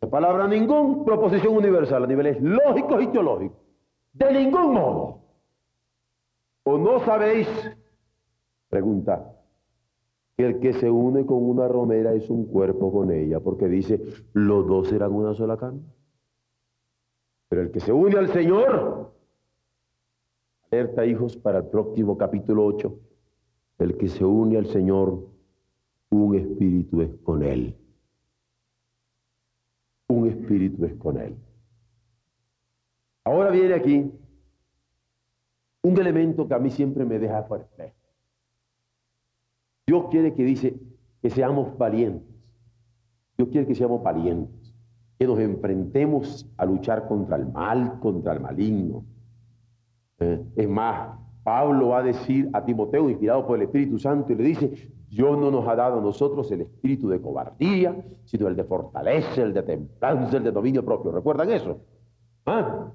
La 0.03 0.09
palabra 0.09 0.49
ningún, 0.49 1.05
proposición 1.05 1.55
universal 1.55 2.03
a 2.03 2.07
niveles 2.07 2.41
lógicos 2.41 3.01
y 3.03 3.07
teológicos. 3.07 3.57
De 4.11 4.33
ningún 4.33 4.73
modo. 4.73 5.19
¿O 6.63 6.77
no 6.77 6.99
sabéis? 7.05 7.47
Pregunta 8.67 9.33
que 10.35 10.45
el 10.45 10.59
que 10.59 10.73
se 10.73 10.91
une 10.91 11.25
con 11.25 11.41
una 11.41 11.69
romera 11.69 12.13
es 12.13 12.29
un 12.29 12.47
cuerpo 12.47 12.91
con 12.91 13.11
ella, 13.11 13.39
porque 13.39 13.69
dice, 13.69 14.01
los 14.33 14.67
dos 14.67 14.89
serán 14.89 15.13
una 15.13 15.33
sola 15.35 15.55
carne. 15.55 15.79
Pero 17.47 17.61
el 17.61 17.71
que 17.71 17.79
se 17.79 17.93
une 17.93 18.17
al 18.17 18.27
Señor, 18.27 19.09
alerta 20.69 21.05
hijos 21.05 21.37
para 21.37 21.59
el 21.59 21.67
próximo 21.67 22.17
capítulo 22.17 22.65
8, 22.65 22.93
el 23.79 23.95
que 23.95 24.09
se 24.09 24.25
une 24.25 24.57
al 24.57 24.65
Señor, 24.65 25.29
un 26.09 26.35
espíritu 26.35 27.01
es 27.01 27.15
con 27.23 27.41
él. 27.41 27.77
Espíritu 30.53 30.85
es 30.85 30.93
con 30.95 31.17
él. 31.17 31.35
Ahora 33.25 33.49
viene 33.49 33.73
aquí 33.73 34.11
un 35.81 35.97
elemento 35.99 36.47
que 36.47 36.53
a 36.53 36.59
mí 36.59 36.69
siempre 36.69 37.05
me 37.05 37.19
deja 37.19 37.43
fuerte. 37.43 37.93
Dios 39.87 40.05
quiere 40.11 40.33
que 40.33 40.43
dice 40.43 40.75
que 41.21 41.29
seamos 41.29 41.77
valientes. 41.77 42.27
Dios 43.37 43.49
quiere 43.49 43.67
que 43.67 43.75
seamos 43.75 44.03
valientes, 44.03 44.73
que 45.17 45.25
nos 45.25 45.39
enfrentemos 45.39 46.47
a 46.57 46.65
luchar 46.65 47.07
contra 47.07 47.35
el 47.35 47.47
mal, 47.47 47.99
contra 47.99 48.33
el 48.33 48.39
maligno. 48.39 49.03
Eh, 50.19 50.43
es 50.55 50.69
más, 50.69 51.17
Pablo 51.43 51.89
va 51.89 51.99
a 51.99 52.03
decir 52.03 52.49
a 52.53 52.63
Timoteo, 52.63 53.09
inspirado 53.09 53.45
por 53.47 53.57
el 53.57 53.63
Espíritu 53.63 53.97
Santo, 53.97 54.31
y 54.31 54.35
le 54.35 54.43
dice, 54.43 54.91
Dios 55.13 55.37
no 55.37 55.51
nos 55.51 55.67
ha 55.67 55.75
dado 55.75 55.99
a 55.99 56.01
nosotros 56.01 56.51
el 56.51 56.61
espíritu 56.61 57.07
de 57.07 57.21
cobardía, 57.21 58.03
sino 58.25 58.47
el 58.47 58.55
de 58.55 58.63
fortaleza, 58.63 59.43
el 59.43 59.53
de 59.53 59.61
templanza, 59.61 60.37
el 60.37 60.43
de 60.43 60.51
dominio 60.51 60.83
propio. 60.83 61.11
¿Recuerdan 61.11 61.51
eso? 61.51 61.77
¿Ah? 62.47 62.91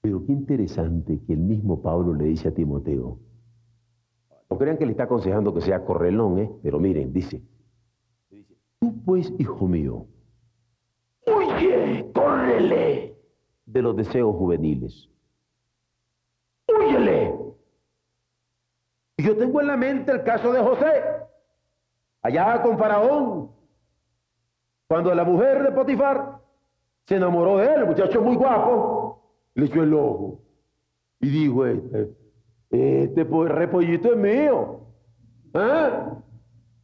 Pero 0.00 0.24
qué 0.24 0.32
interesante 0.32 1.18
que 1.26 1.32
el 1.32 1.40
mismo 1.40 1.82
Pablo 1.82 2.14
le 2.14 2.26
dice 2.26 2.48
a 2.48 2.54
Timoteo, 2.54 3.18
no 4.48 4.58
crean 4.58 4.78
que 4.78 4.86
le 4.86 4.92
está 4.92 5.04
aconsejando 5.04 5.52
que 5.52 5.60
sea 5.60 5.84
correlón, 5.84 6.38
¿eh? 6.38 6.50
pero 6.62 6.78
miren, 6.78 7.12
dice, 7.12 7.42
tú 8.78 8.94
pues, 9.04 9.32
hijo 9.38 9.66
mío, 9.66 10.06
huye, 11.26 12.12
córrele 12.14 13.16
de 13.66 13.82
los 13.82 13.96
deseos 13.96 14.36
juveniles. 14.36 15.10
Huyele. 16.68 17.49
Y 19.20 19.22
yo 19.22 19.36
tengo 19.36 19.60
en 19.60 19.66
la 19.66 19.76
mente 19.76 20.12
el 20.12 20.22
caso 20.22 20.50
de 20.50 20.62
José, 20.62 21.04
allá 22.22 22.62
con 22.62 22.78
Faraón, 22.78 23.50
cuando 24.88 25.14
la 25.14 25.24
mujer 25.24 25.62
de 25.62 25.72
Potifar 25.72 26.38
se 27.04 27.16
enamoró 27.16 27.58
de 27.58 27.66
él, 27.66 27.84
muchacho 27.84 28.22
muy 28.22 28.36
guapo, 28.36 29.22
le 29.52 29.66
echó 29.66 29.82
el 29.82 29.92
ojo 29.92 30.40
y 31.20 31.28
dijo, 31.28 31.66
este, 31.66 32.16
este 32.70 33.24
repollito 33.24 34.10
es 34.10 34.16
mío. 34.16 34.86
¿eh? 35.52 35.90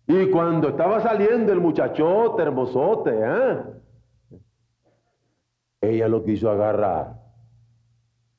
Y 0.07 0.31
cuando 0.31 0.69
estaba 0.69 1.01
saliendo 1.01 1.55
el 1.55 1.61
muchachote, 1.63 2.43
hermosote, 2.43 3.19
¿eh? 3.19 3.63
ella 5.81 6.07
lo 6.07 6.23
quiso 6.23 6.51
agarrar. 6.51 7.19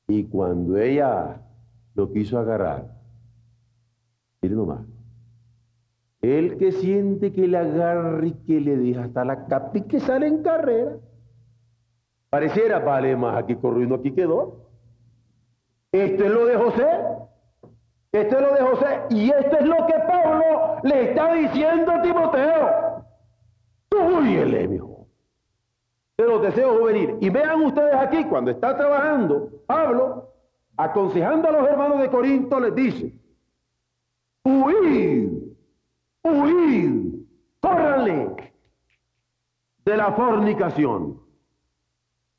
Y 0.06 0.22
cuando 0.22 0.76
ella 0.78 1.42
lo 1.96 2.12
quiso 2.12 2.38
agarrar, 2.38 2.97
mire 4.42 4.54
nomás, 4.54 4.80
el 6.20 6.56
que 6.56 6.72
siente 6.72 7.32
que 7.32 7.46
le 7.46 7.58
agarra 7.58 8.26
y 8.26 8.32
que 8.32 8.60
le 8.60 8.76
deja 8.76 9.04
hasta 9.04 9.24
la 9.24 9.46
capa 9.46 9.78
y 9.78 9.82
que 9.82 10.00
sale 10.00 10.26
en 10.26 10.42
carrera. 10.42 10.96
Pareciera, 12.30 12.78
vale 12.80 13.16
más, 13.16 13.36
aquí 13.36 13.56
no 13.62 13.94
aquí 13.94 14.12
quedó. 14.12 14.68
Esto 15.92 16.24
es 16.24 16.30
lo 16.30 16.46
de 16.46 16.56
José. 16.56 16.88
Esto 18.12 18.36
es 18.36 18.42
lo 18.42 18.54
de 18.54 18.60
José 18.60 19.00
y 19.10 19.30
esto 19.30 19.58
es 19.58 19.66
lo 19.66 19.86
que 19.86 19.94
Pablo 20.06 20.80
le 20.82 21.10
está 21.10 21.32
diciendo 21.34 21.92
a 21.92 22.02
Timoteo. 22.02 23.04
Tú 23.88 23.98
huyele, 23.98 24.68
mijo. 24.68 25.06
De 26.16 26.24
los 26.24 26.42
deseos 26.42 26.78
juveniles. 26.78 27.16
Y 27.20 27.30
vean 27.30 27.62
ustedes 27.62 27.94
aquí, 27.94 28.24
cuando 28.24 28.50
está 28.50 28.76
trabajando, 28.76 29.50
Pablo, 29.66 30.32
aconsejando 30.76 31.48
a 31.48 31.52
los 31.52 31.68
hermanos 31.68 32.00
de 32.00 32.10
Corinto, 32.10 32.58
les 32.60 32.74
dice, 32.74 33.14
huid, 34.44 35.30
huid, 36.24 37.14
córranle 37.60 38.36
de 39.84 39.96
la 39.96 40.12
fornicación. 40.12 41.20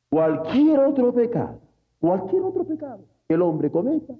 Cualquier 0.10 0.80
otro 0.80 1.14
pecado, 1.14 1.62
cualquier 2.00 2.42
otro 2.42 2.66
pecado 2.66 3.06
que 3.28 3.36
el 3.36 3.42
hombre 3.42 3.70
cometa, 3.70 4.16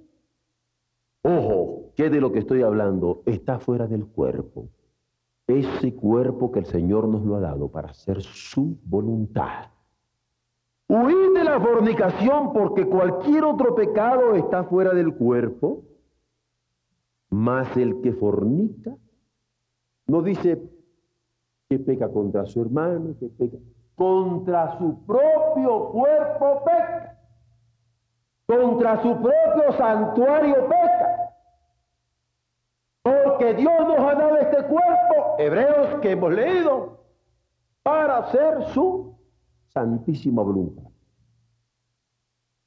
Ojo, 1.22 1.92
que 1.96 2.08
de 2.08 2.20
lo 2.20 2.32
que 2.32 2.38
estoy 2.38 2.62
hablando 2.62 3.22
está 3.26 3.58
fuera 3.58 3.86
del 3.86 4.06
cuerpo. 4.06 4.68
Ese 5.46 5.94
cuerpo 5.94 6.50
que 6.50 6.60
el 6.60 6.66
Señor 6.66 7.08
nos 7.08 7.24
lo 7.24 7.36
ha 7.36 7.40
dado 7.40 7.68
para 7.68 7.90
hacer 7.90 8.22
su 8.22 8.78
voluntad. 8.84 9.66
Huid 10.88 11.34
de 11.34 11.44
la 11.44 11.60
fornicación 11.60 12.52
porque 12.52 12.86
cualquier 12.86 13.44
otro 13.44 13.74
pecado 13.74 14.34
está 14.34 14.64
fuera 14.64 14.92
del 14.94 15.14
cuerpo, 15.14 15.82
más 17.30 17.76
el 17.76 18.00
que 18.02 18.12
fornica 18.12 18.94
no 20.06 20.22
dice 20.22 20.60
que 21.68 21.78
peca 21.78 22.08
contra 22.08 22.44
su 22.46 22.60
hermano, 22.60 23.14
que 23.18 23.28
peca 23.28 23.56
contra 24.00 24.78
su 24.78 25.04
propio 25.04 25.90
cuerpo 25.90 26.64
peca, 26.64 27.18
contra 28.46 29.02
su 29.02 29.14
propio 29.20 29.72
santuario 29.76 30.54
peca. 30.68 31.34
Porque 33.02 33.52
Dios 33.52 33.78
nos 33.86 33.98
ha 33.98 34.14
dado 34.14 34.38
este 34.38 34.56
cuerpo, 34.64 35.36
hebreos 35.38 36.00
que 36.00 36.12
hemos 36.12 36.32
leído, 36.32 37.04
para 37.82 38.18
hacer 38.20 38.64
su 38.68 39.18
santísima 39.68 40.42
voluntad. 40.42 40.84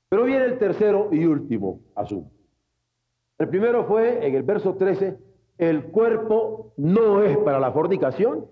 Pero 0.09 0.25
viene 0.25 0.45
el 0.45 0.59
tercero 0.59 1.09
y 1.11 1.25
último 1.25 1.79
asunto. 1.95 2.42
El 3.43 3.49
primero 3.49 3.83
fue 3.83 4.25
en 4.25 4.35
el 4.35 4.43
verso 4.43 4.75
13, 4.75 5.17
el 5.57 5.83
cuerpo 5.91 6.71
no 6.77 7.21
es 7.21 7.37
para 7.39 7.59
la 7.59 7.73
fornicación. 7.73 8.47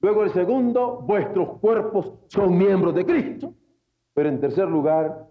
Luego 0.00 0.24
el 0.24 0.30
segundo, 0.30 1.02
vuestros 1.02 1.58
cuerpos 1.58 2.14
son 2.28 2.56
miembros 2.56 2.94
de 2.94 3.04
Cristo. 3.04 3.52
Pero 4.14 4.30
en 4.30 4.40
tercer 4.40 4.70
lugar, 4.70 5.28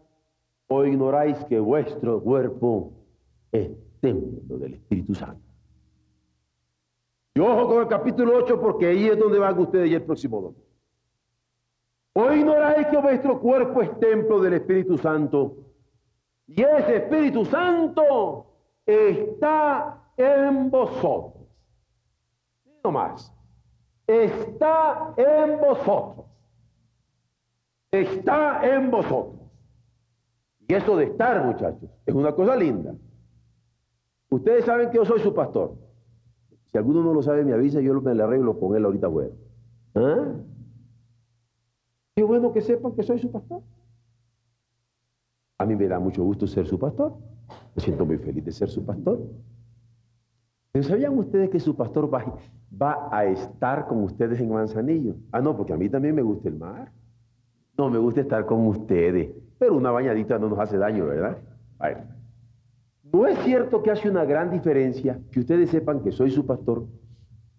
o 0.67 0.86
ignoráis 0.86 1.43
que 1.45 1.60
vuestro 1.60 2.21
cuerpo 2.21 2.93
es 3.52 3.71
templo 4.02 4.60
del 4.60 4.76
Espíritu 4.76 5.15
Santo. 5.15 5.41
Y 7.34 7.39
ojo 7.39 7.67
con 7.67 7.82
el 7.82 7.88
capítulo 7.88 8.38
8 8.38 8.62
porque 8.62 8.86
ahí 8.86 9.08
es 9.08 9.17
donde 9.17 9.39
van 9.39 9.58
ustedes 9.58 9.89
y 9.89 9.95
el 9.95 10.04
próximo 10.04 10.41
domingo. 10.41 10.63
O 12.13 12.32
ignoráis 12.32 12.86
que 12.86 12.97
vuestro 12.97 13.39
cuerpo 13.39 13.82
es 13.82 14.00
templo 14.00 14.39
del 14.39 14.54
Espíritu 14.54 14.95
Santo. 14.95 15.66
Y 16.47 16.62
ese 16.62 16.97
Espíritu 16.97 17.45
Santo 17.45 18.45
está 18.86 20.01
en 20.15 20.69
vosotros. 20.69 21.45
No 22.83 22.91
más. 22.91 23.33
Está 24.07 25.13
en 25.17 25.60
vosotros. 25.60 26.25
Está 27.91 28.62
en 28.65 28.89
vosotros. 28.89 29.38
Y 30.67 30.73
eso 30.73 30.97
de 30.97 31.05
estar, 31.05 31.45
muchachos, 31.45 31.89
es 32.05 32.13
una 32.13 32.33
cosa 32.33 32.55
linda. 32.55 32.93
Ustedes 34.29 34.65
saben 34.65 34.89
que 34.89 34.97
yo 34.97 35.05
soy 35.05 35.19
su 35.19 35.33
pastor. 35.33 35.75
Si 36.65 36.77
alguno 36.77 37.01
no 37.03 37.13
lo 37.13 37.21
sabe, 37.21 37.45
me 37.45 37.53
avisa 37.53 37.79
yo 37.79 38.01
me 38.01 38.21
arreglo 38.21 38.60
con 38.60 38.75
él 38.75 38.83
ahorita 38.83 39.07
bueno. 39.07 39.36
¿Ah? 39.95 40.33
Qué 42.15 42.23
bueno 42.23 42.51
que 42.51 42.62
sepan 42.62 42.93
que 42.93 43.03
soy 43.03 43.19
su 43.19 43.31
pastor. 43.31 43.62
A 45.58 45.65
mí 45.65 45.76
me 45.76 45.88
da 45.88 46.00
mucho 46.00 46.24
gusto 46.24 46.48
ser 46.48 46.67
su 46.67 46.78
pastor. 46.78 47.13
Me 47.76 47.82
siento 47.82 48.06
muy 48.06 48.17
feliz 48.17 48.46
de 48.46 48.52
ser 48.52 48.70
su 48.70 48.86
pastor. 48.86 49.20
¿Sabían 50.82 51.17
ustedes 51.17 51.50
que 51.50 51.60
su 51.60 51.76
pastor 51.76 52.13
va, 52.13 52.38
va, 52.80 53.10
a 53.12 53.26
estar 53.26 53.88
con 53.88 54.04
ustedes 54.04 54.39
en 54.39 54.50
Manzanillo? 54.50 55.15
Ah, 55.32 55.41
no, 55.41 55.58
porque 55.58 55.74
a 55.74 55.78
mí 55.78 55.89
también 55.89 56.13
me 56.13 56.22
gusta 56.22 56.50
el 56.50 56.56
mar. 56.56 56.91
No, 57.78 57.89
me 57.89 57.98
gusta 57.98 58.22
estar 58.22 58.46
con 58.46 58.67
ustedes. 58.67 59.32
Pero 59.58 59.76
una 59.76 59.89
bañadita 59.89 60.38
no 60.38 60.50
nos 60.50 60.60
hace 60.60 60.78
daño, 60.78 61.08
¿verdad? 61.08 61.38
No 63.12 63.26
es 63.26 63.39
cierto 63.39 63.82
que 63.82 63.91
hace 63.91 64.10
una 64.10 64.26
gran 64.26 64.52
diferencia 64.52 65.20
que 65.32 65.39
ustedes 65.39 65.70
sepan 65.70 66.02
que 66.02 66.12
soy 66.12 66.30
su 66.30 66.46
pastor 66.46 66.86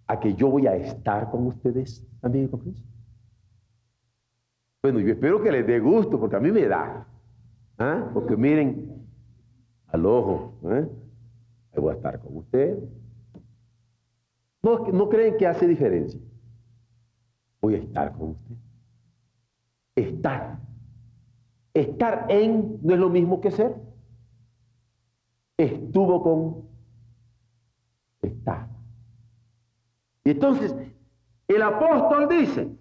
a 0.07 0.21
que 0.21 0.35
yo 0.35 0.49
voy 0.49 0.67
a 0.67 0.77
estar 0.77 1.31
con 1.31 1.47
ustedes 1.47 2.07
también 2.21 2.49
Cristo. 2.49 2.89
Bueno, 4.83 5.01
yo 5.01 5.13
espero 5.13 5.43
que 5.43 5.51
les 5.51 5.67
dé 5.67 5.81
gusto, 5.81 6.21
porque 6.21 6.37
a 6.37 6.41
mí 6.41 6.53
me 6.53 6.67
da. 6.67 7.07
¿Ah? 7.79 8.11
Porque 8.13 8.37
miren, 8.37 9.07
al 9.87 10.05
ojo, 10.05 10.55
¿eh? 10.71 10.89
voy 11.77 11.93
a 11.93 11.97
estar 11.97 12.21
con 12.21 12.37
usted. 12.39 12.79
No, 14.63 14.89
no 14.89 15.09
creen 15.09 15.37
que 15.37 15.47
hace 15.47 15.67
diferencia. 15.67 16.21
Voy 17.61 17.77
a 17.77 17.79
estar 17.79 18.13
con 18.13 18.31
usted. 18.31 18.57
Estar. 19.95 20.59
Estar 21.73 22.27
en 22.29 22.79
no 22.83 22.95
es 22.95 23.01
lo 23.01 23.09
mismo 23.09 23.41
que 23.41 23.51
ser. 23.53 23.75
Estuvo 25.57 26.23
con 26.23 26.69
estar. 28.23 28.69
Y 30.25 30.31
entonces, 30.31 30.75
el 31.47 31.63
apóstol 31.63 32.29
dice, 32.29 32.77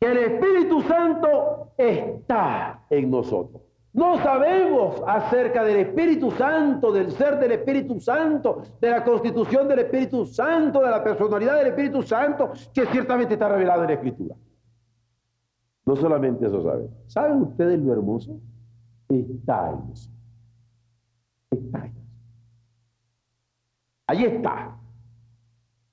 que 0.00 0.10
el 0.10 0.18
Espíritu 0.18 0.82
Santo 0.82 1.61
está 1.76 2.84
en 2.90 3.10
nosotros. 3.10 3.62
No 3.92 4.16
sabemos 4.22 5.02
acerca 5.06 5.62
del 5.64 5.76
Espíritu 5.78 6.30
Santo, 6.30 6.92
del 6.92 7.10
ser 7.12 7.38
del 7.38 7.52
Espíritu 7.52 8.00
Santo, 8.00 8.62
de 8.80 8.90
la 8.90 9.04
constitución 9.04 9.68
del 9.68 9.80
Espíritu 9.80 10.24
Santo, 10.24 10.80
de 10.80 10.90
la 10.90 11.04
personalidad 11.04 11.58
del 11.58 11.68
Espíritu 11.68 12.02
Santo, 12.02 12.52
que 12.72 12.86
ciertamente 12.86 13.34
está 13.34 13.48
revelado 13.48 13.82
en 13.82 13.88
la 13.88 13.94
Escritura. 13.94 14.34
No 15.84 15.96
solamente 15.96 16.46
eso 16.46 16.62
saben. 16.62 16.88
¿Saben 17.06 17.42
ustedes 17.42 17.78
lo 17.80 17.92
hermoso? 17.92 18.40
Está 19.08 19.70
en 19.70 19.88
nosotros. 19.88 20.10
Está 21.50 21.78
en 21.78 21.94
nosotros. 21.94 22.02
Ahí 24.06 24.24
está. 24.24 24.76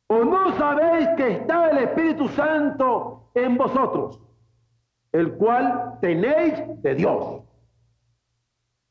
¿O 0.07 0.23
no 0.23 0.57
sabéis 0.57 1.09
que 1.17 1.31
está 1.33 1.69
el 1.69 1.79
Espíritu 1.79 2.29
Santo 2.29 3.29
en 3.33 3.57
vosotros, 3.57 4.19
el 5.11 5.33
cual 5.33 5.97
tenéis 6.01 6.81
de 6.81 6.95
Dios. 6.95 7.43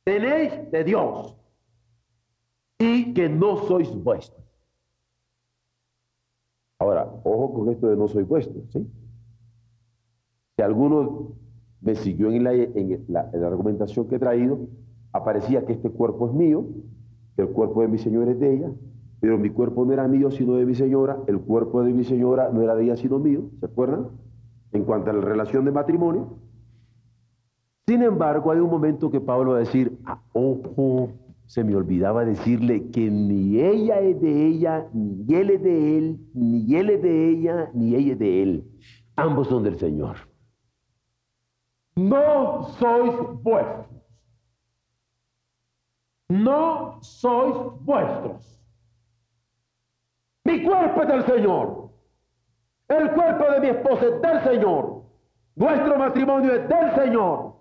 Tenéis 0.04 0.70
de 0.70 0.85
Dios. 0.85 1.37
Y 2.78 3.12
que 3.14 3.28
no 3.28 3.57
sois 3.66 3.90
vuestros. 3.94 4.44
Ahora, 6.81 7.11
ojo 7.24 7.54
con 7.54 7.68
esto 7.70 7.88
de 7.88 7.96
no 7.96 8.07
sois 8.07 8.26
vuestros, 8.26 8.64
¿sí? 8.72 8.87
Si 10.57 10.62
alguno 10.62 11.33
me 11.81 11.94
siguió 11.94 12.31
en 12.31 12.44
la, 12.44 12.52
en 12.52 13.04
la, 13.09 13.31
en 13.33 13.40
la 13.40 13.46
argumentación 13.48 14.09
que 14.09 14.16
he 14.16 14.18
traído, 14.18 14.61
aparecía 15.12 15.64
que 15.64 15.72
este 15.72 15.90
cuerpo 15.90 16.28
es 16.28 16.35
mío, 16.35 16.66
que 17.37 17.42
el 17.42 17.48
cuerpo 17.48 17.83
de 17.83 17.88
mi 17.88 17.98
Señor 17.98 18.28
es 18.28 18.38
de 18.38 18.54
ella, 18.54 18.70
pero 19.20 19.38
mi 19.38 19.50
cuerpo 19.50 19.85
no 19.85 19.92
era 19.92 20.07
mío 20.07 20.31
sino 20.31 20.54
de 20.54 20.66
mi 20.66 20.74
señora, 20.74 21.18
el 21.26 21.40
cuerpo 21.40 21.83
de 21.83 21.92
mi 21.92 22.04
señora 22.04 22.50
no 22.52 22.62
era 22.62 22.74
de 22.76 22.85
ella 22.85 22.96
sino 22.96 23.18
mío, 23.18 23.50
¿se 23.59 23.66
acuerdan? 23.66 24.09
En 24.72 24.85
cuanto 24.85 25.11
a 25.11 25.14
la 25.14 25.20
relación 25.20 25.64
de 25.64 25.72
matrimonio. 25.72 26.38
Sin 27.87 28.02
embargo, 28.02 28.50
hay 28.50 28.59
un 28.59 28.70
momento 28.70 29.11
que 29.11 29.20
Pablo 29.20 29.52
va 29.52 29.57
a 29.57 29.61
decir, 29.61 29.98
ah, 30.04 30.20
ojo, 30.33 31.11
se 31.46 31.64
me 31.64 31.74
olvidaba 31.74 32.26
decirle 32.26 32.90
que 32.90 33.11
ni 33.11 33.59
ella 33.59 34.00
es 34.00 34.20
de 34.20 34.46
ella, 34.46 34.87
ni 34.92 35.35
él 35.35 35.50
es 35.50 35.62
de 35.62 35.98
él, 35.98 36.20
ni 36.35 36.76
él 36.76 36.90
es 36.90 37.02
de 37.02 37.31
ella, 37.31 37.70
ni 37.72 37.94
ella 37.94 38.12
es 38.12 38.18
de 38.18 38.42
él. 38.42 38.70
Ambos 39.16 39.48
son 39.48 39.64
del 39.64 39.78
Señor. 39.78 40.16
No 41.96 42.64
sois 42.78 43.14
vuestros. 43.42 43.87
No 46.28 46.98
sois 47.00 47.57
vuestros. 47.81 48.61
Mi 50.44 50.62
cuerpo 50.62 51.02
es 51.02 51.09
del 51.09 51.24
Señor. 51.24 51.78
El 52.88 53.12
cuerpo 53.12 53.53
de 53.53 53.61
mi 53.61 53.68
esposa 53.68 54.07
es 54.07 54.20
del 54.20 54.44
Señor. 54.44 55.03
Nuestro 55.55 55.98
matrimonio 55.98 56.55
es 56.55 56.68
del 56.68 56.94
Señor. 56.94 57.53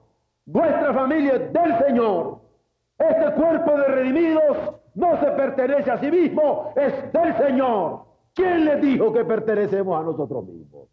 Nuestra 0.45 0.93
familia 0.93 1.33
es 1.33 1.53
del 1.53 1.77
Señor. 1.79 2.39
Este 2.97 3.33
cuerpo 3.33 3.77
de 3.77 3.87
redimidos 3.87 4.57
no 4.95 5.19
se 5.19 5.31
pertenece 5.31 5.91
a 5.91 5.99
sí 5.99 6.09
mismo, 6.09 6.73
es 6.75 7.13
del 7.13 7.37
Señor. 7.37 8.05
¿Quién 8.33 8.65
le 8.65 8.77
dijo 8.77 9.11
que 9.13 9.25
pertenecemos 9.25 9.99
a 9.99 10.03
nosotros 10.03 10.45
mismos? 10.45 10.87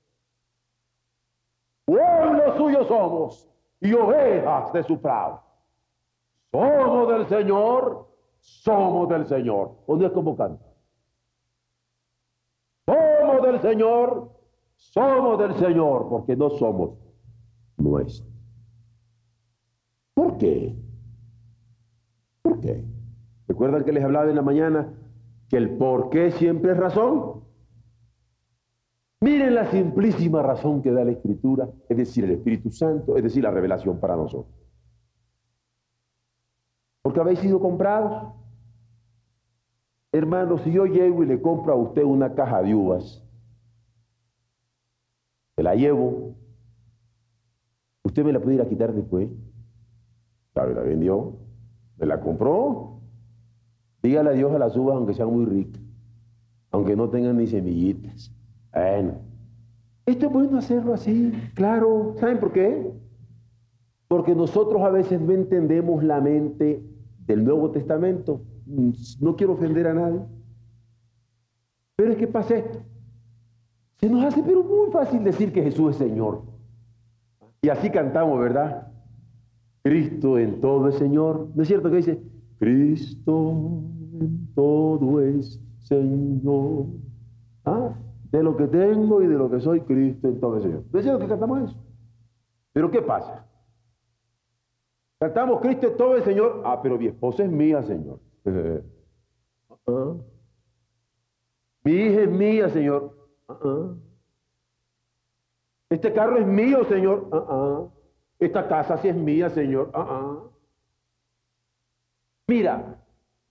Pueblo 1.84 2.56
suyo 2.56 2.84
somos 2.84 3.48
y 3.80 3.92
ovejas 3.94 4.72
de 4.72 4.82
su 4.82 5.00
prado. 5.00 5.42
Somos 6.50 7.08
del 7.08 7.28
Señor, 7.28 8.08
somos 8.40 9.08
del 9.08 9.26
Señor. 9.26 9.72
¿O 9.86 9.96
no 9.96 10.06
es 10.06 10.12
como 10.12 10.36
canta? 10.36 10.64
Del 13.44 13.60
Señor, 13.60 14.30
somos 14.74 15.38
del 15.38 15.54
Señor, 15.56 16.08
porque 16.08 16.36
no 16.36 16.50
somos 16.50 16.98
nuestros. 17.76 18.28
¿Por 20.14 20.38
qué? 20.38 20.76
¿Por 22.42 22.60
qué? 22.60 22.84
¿Recuerdan 23.48 23.84
que 23.84 23.92
les 23.92 24.04
hablaba 24.04 24.28
en 24.28 24.36
la 24.36 24.42
mañana 24.42 24.92
que 25.48 25.56
el 25.56 25.76
por 25.76 26.10
qué 26.10 26.30
siempre 26.30 26.72
es 26.72 26.78
razón? 26.78 27.42
Miren 29.20 29.54
la 29.54 29.70
simplísima 29.70 30.42
razón 30.42 30.82
que 30.82 30.92
da 30.92 31.04
la 31.04 31.12
Escritura, 31.12 31.68
es 31.88 31.96
decir, 31.96 32.24
el 32.24 32.32
Espíritu 32.32 32.70
Santo, 32.70 33.16
es 33.16 33.22
decir, 33.22 33.42
la 33.42 33.50
revelación 33.50 33.98
para 33.98 34.16
nosotros. 34.16 34.54
Porque 37.02 37.20
habéis 37.20 37.38
sido 37.38 37.58
comprados. 37.58 38.34
Hermano, 40.12 40.58
si 40.58 40.72
yo 40.72 40.86
llego 40.86 41.22
y 41.22 41.26
le 41.26 41.40
compro 41.40 41.72
a 41.72 41.76
usted 41.76 42.04
una 42.04 42.34
caja 42.34 42.62
de 42.62 42.74
uvas, 42.74 43.23
se 45.56 45.62
la 45.62 45.74
llevo, 45.74 46.34
usted 48.02 48.24
me 48.24 48.32
la 48.32 48.40
puede 48.40 48.56
ir 48.56 48.62
a 48.62 48.68
quitar 48.68 48.92
después. 48.92 49.28
¿Sabe? 50.54 50.74
La 50.74 50.82
vendió, 50.82 51.36
me 51.98 52.06
la 52.06 52.20
compró. 52.20 53.00
Dígale 54.02 54.30
adiós 54.30 54.52
a 54.52 54.58
las 54.58 54.76
uvas 54.76 54.96
aunque 54.96 55.14
sean 55.14 55.32
muy 55.32 55.46
ricas, 55.46 55.82
aunque 56.70 56.94
no 56.94 57.08
tengan 57.08 57.38
ni 57.38 57.46
semillitas. 57.46 58.32
Bueno, 58.72 59.14
esto 60.06 60.26
es 60.26 60.32
bueno 60.32 60.58
hacerlo 60.58 60.92
así, 60.92 61.32
claro. 61.54 62.14
¿Saben 62.18 62.38
por 62.38 62.52
qué? 62.52 62.92
Porque 64.08 64.34
nosotros 64.34 64.82
a 64.82 64.90
veces 64.90 65.20
no 65.20 65.32
entendemos 65.32 66.04
la 66.04 66.20
mente 66.20 66.84
del 67.26 67.44
Nuevo 67.44 67.70
Testamento. 67.70 68.42
No 69.20 69.36
quiero 69.36 69.54
ofender 69.54 69.86
a 69.86 69.94
nadie. 69.94 70.20
Pero 71.96 72.12
es 72.12 72.18
que 72.18 72.26
pasa 72.26 72.56
esto. 72.56 72.80
Se 74.04 74.10
nos 74.10 74.22
hace 74.22 74.42
pero 74.42 74.62
muy 74.62 74.90
fácil 74.90 75.24
decir 75.24 75.50
que 75.50 75.62
Jesús 75.62 75.92
es 75.92 75.96
Señor. 75.96 76.42
Y 77.62 77.70
así 77.70 77.88
cantamos, 77.88 78.38
¿verdad? 78.38 78.92
Cristo 79.82 80.38
en 80.38 80.60
todo 80.60 80.88
es 80.88 80.96
Señor. 80.96 81.48
¿No 81.54 81.62
es 81.62 81.68
cierto 81.68 81.88
que 81.88 81.96
dice? 81.96 82.22
Cristo 82.58 83.82
en 84.20 84.52
todo 84.54 85.22
es 85.22 85.58
Señor. 85.78 86.84
¿Ah? 87.64 87.94
De 88.30 88.42
lo 88.42 88.54
que 88.58 88.66
tengo 88.66 89.22
y 89.22 89.26
de 89.26 89.38
lo 89.38 89.50
que 89.50 89.58
soy, 89.60 89.80
Cristo 89.80 90.28
en 90.28 90.38
todo 90.38 90.58
es 90.58 90.64
Señor. 90.64 90.84
¿No 90.92 90.98
es 90.98 91.02
cierto 91.02 91.20
que 91.20 91.28
cantamos 91.28 91.62
eso? 91.62 91.82
Pero 92.74 92.90
¿qué 92.90 93.00
pasa? 93.00 93.46
Cantamos 95.18 95.62
Cristo 95.62 95.86
en 95.86 95.96
todo 95.96 96.14
es 96.18 96.24
Señor. 96.24 96.60
Ah, 96.66 96.78
pero 96.82 96.98
mi 96.98 97.06
esposa 97.06 97.42
es 97.42 97.50
mía, 97.50 97.82
Señor. 97.82 98.20
Ah. 99.86 100.14
Mi 101.84 101.92
hija 101.92 102.20
es 102.22 102.30
mía, 102.30 102.68
Señor. 102.68 103.13
Este 105.90 106.12
carro 106.12 106.38
es 106.38 106.46
mío, 106.46 106.84
Señor. 106.84 107.90
Esta 108.38 108.68
casa 108.68 108.96
sí 108.98 109.08
es 109.08 109.16
mía, 109.16 109.50
Señor. 109.50 109.90
Mira, 112.46 112.98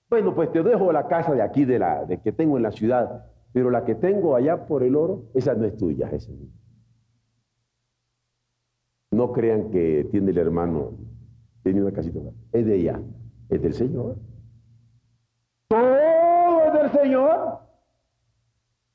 bueno, 0.10 0.36
pues 0.36 0.52
te 0.52 0.62
dejo 0.62 0.92
la 0.92 1.08
casa 1.08 1.34
de 1.34 1.42
aquí, 1.42 1.66
de 1.66 1.80
la 1.80 2.06
que 2.24 2.32
tengo 2.32 2.58
en 2.58 2.64
la 2.64 2.72
ciudad, 2.72 3.26
pero 3.52 3.72
la 3.72 3.86
que 3.86 3.96
tengo 3.96 4.36
allá 4.36 4.68
por 4.68 4.84
el 4.84 4.96
oro, 4.96 5.24
esa 5.34 5.56
no 5.56 5.66
es 5.66 5.76
tuya, 5.78 6.08
esa 6.08 6.32
es 6.32 6.38
mía. 6.38 6.52
No 9.12 9.32
crean 9.32 9.72
que 9.72 10.08
tiene 10.12 10.32
el 10.32 10.38
hermano, 10.38 10.98
tiene 11.64 11.82
una 11.82 11.92
casita, 11.92 12.20
es 12.52 12.66
de 12.66 12.76
ella, 12.76 13.00
es 13.50 13.62
del 13.62 13.74
Señor. 13.74 14.18
Todo 15.70 16.66
es 16.66 16.74
del 16.74 16.92
Señor. 16.92 17.63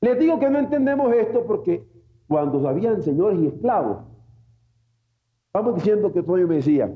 Les 0.01 0.17
digo 0.17 0.39
que 0.39 0.49
no 0.49 0.59
entendemos 0.59 1.13
esto 1.13 1.45
porque 1.45 1.85
cuando 2.27 2.67
habían 2.67 3.01
señores 3.01 3.39
y 3.39 3.47
esclavos, 3.47 3.97
vamos 5.53 5.75
diciendo 5.75 6.11
que 6.13 6.23
Toño 6.23 6.47
me 6.47 6.55
decía, 6.55 6.93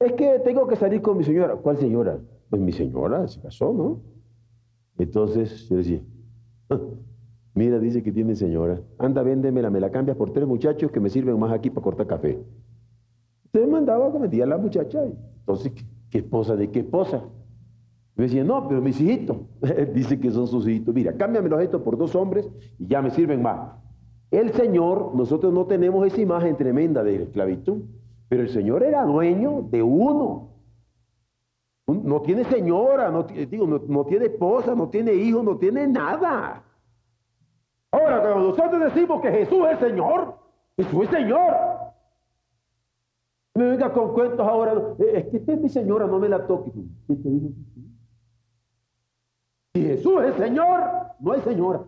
es 0.00 0.12
que 0.12 0.38
tengo 0.40 0.66
que 0.66 0.76
salir 0.76 1.02
con 1.02 1.18
mi 1.18 1.24
señora. 1.24 1.56
¿Cuál 1.56 1.76
señora? 1.76 2.18
Pues 2.48 2.62
mi 2.62 2.72
señora 2.72 3.26
se 3.28 3.40
casó, 3.40 3.72
¿no? 3.72 4.00
Entonces 4.96 5.68
yo 5.68 5.76
decía, 5.76 6.00
ah, 6.70 6.80
mira, 7.54 7.78
dice 7.78 8.02
que 8.02 8.12
tiene 8.12 8.34
señora, 8.34 8.80
anda, 8.98 9.22
véndemela, 9.22 9.70
me 9.70 9.80
la 9.80 9.90
cambias 9.90 10.16
por 10.16 10.32
tres 10.32 10.46
muchachos 10.46 10.90
que 10.90 11.00
me 11.00 11.10
sirven 11.10 11.38
más 11.38 11.52
aquí 11.52 11.68
para 11.68 11.84
cortar 11.84 12.06
café. 12.06 12.38
Entonces 13.46 13.70
mandaba 13.70 14.12
que 14.12 14.18
metía 14.18 14.44
a 14.44 14.48
la 14.48 14.58
muchacha. 14.58 15.02
Entonces, 15.40 15.72
¿qué 16.10 16.18
esposa 16.18 16.56
de 16.56 16.70
qué 16.70 16.80
esposa? 16.80 17.22
Me 18.18 18.24
decía, 18.24 18.42
no, 18.42 18.66
pero 18.66 18.82
mis 18.82 19.00
hijitos, 19.00 19.36
dice 19.94 20.18
que 20.18 20.32
son 20.32 20.48
sus 20.48 20.66
hijitos. 20.66 20.92
Mira, 20.92 21.16
cámbiame 21.16 21.62
estos 21.62 21.82
por 21.82 21.96
dos 21.96 22.16
hombres 22.16 22.50
y 22.76 22.88
ya 22.88 23.00
me 23.00 23.10
sirven 23.10 23.40
más. 23.40 23.76
El 24.32 24.52
Señor, 24.54 25.14
nosotros 25.14 25.52
no 25.54 25.66
tenemos 25.66 26.04
esa 26.04 26.20
imagen 26.20 26.56
tremenda 26.56 27.04
de 27.04 27.16
la 27.16 27.24
esclavitud, 27.24 27.84
pero 28.28 28.42
el 28.42 28.48
Señor 28.48 28.82
era 28.82 29.04
dueño 29.04 29.68
de 29.70 29.84
uno. 29.84 30.50
No 31.86 32.20
tiene 32.20 32.44
señora, 32.44 33.10
no, 33.10 33.22
digo, 33.22 33.66
no, 33.66 34.04
tiene 34.04 34.26
esposa, 34.26 34.74
no 34.74 34.88
tiene 34.88 35.14
hijo, 35.14 35.42
no 35.44 35.56
tiene 35.56 35.86
nada. 35.86 36.64
Ahora, 37.92 38.20
cuando 38.20 38.48
nosotros 38.48 38.80
decimos 38.92 39.22
que 39.22 39.30
Jesús 39.30 39.64
es 39.72 39.78
Señor, 39.78 40.34
Jesús 40.76 41.04
es 41.04 41.10
Señor. 41.10 41.54
Me 43.54 43.64
venga 43.70 43.92
con 43.92 44.12
cuentos 44.12 44.46
ahora, 44.46 44.74
es 44.98 45.26
que 45.28 45.36
esta 45.36 45.52
es 45.52 45.60
mi 45.60 45.68
señora, 45.68 46.06
no 46.08 46.18
me 46.18 46.28
la 46.28 46.46
toque. 46.46 46.72
¿Quién 47.06 47.22
te 47.22 47.28
dijo? 47.30 47.48
Si 49.78 49.84
Jesús 49.84 50.24
es 50.24 50.34
Señor, 50.34 50.80
no 51.20 51.32
hay 51.32 51.40
señora. 51.42 51.84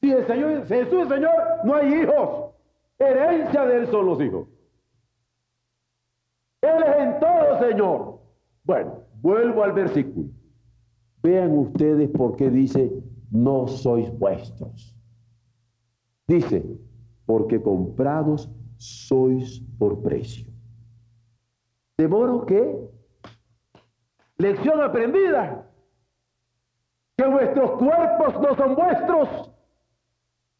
Si 0.00 0.10
el 0.10 0.26
Señor, 0.26 0.66
Jesús 0.66 1.02
es 1.02 1.08
Señor, 1.08 1.32
no 1.64 1.74
hay 1.76 1.94
hijos. 1.94 2.54
Herencia 2.98 3.66
de 3.66 3.76
Él 3.76 3.86
son 3.86 4.06
los 4.06 4.20
hijos. 4.20 4.48
Él 6.62 6.82
es 6.82 6.96
en 6.98 7.20
todo 7.20 7.58
Señor. 7.60 8.18
Bueno, 8.64 9.04
vuelvo 9.22 9.62
al 9.62 9.74
versículo. 9.74 10.28
Vean 11.22 11.56
ustedes 11.56 12.10
por 12.10 12.34
qué 12.34 12.50
dice, 12.50 12.92
no 13.30 13.68
sois 13.68 14.10
vuestros. 14.18 14.92
Dice, 16.26 16.64
porque 17.26 17.62
comprados 17.62 18.50
sois 18.76 19.60
por 19.78 20.02
precio. 20.02 20.48
De 21.96 22.08
modo 22.08 22.44
que, 22.44 22.76
lección 24.38 24.80
aprendida, 24.80 25.65
que 27.16 27.26
vuestros 27.26 27.70
cuerpos 27.72 28.40
no 28.40 28.56
son 28.56 28.74
vuestros. 28.74 29.50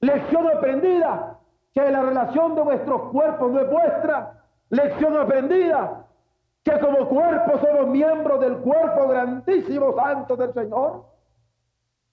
Lección 0.00 0.48
aprendida, 0.48 1.38
que 1.74 1.90
la 1.90 2.02
relación 2.02 2.54
de 2.54 2.62
vuestros 2.62 3.10
cuerpos 3.10 3.52
no 3.52 3.60
es 3.60 3.70
vuestra. 3.70 4.44
Lección 4.70 5.16
aprendida, 5.16 6.06
que 6.64 6.78
como 6.80 7.08
cuerpo 7.08 7.58
somos 7.58 7.88
miembros 7.88 8.40
del 8.40 8.56
cuerpo 8.58 9.08
grandísimo 9.08 9.94
santo 9.94 10.36
del 10.36 10.52
Señor. 10.54 11.04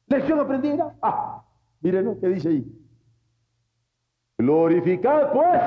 Lección 0.08 0.40
aprendida. 0.40 0.94
Ah, 1.02 1.44
miren 1.82 2.06
lo 2.06 2.20
que 2.20 2.28
dice 2.28 2.50
ahí. 2.50 2.80
Glorificad 4.38 5.32
pues 5.32 5.62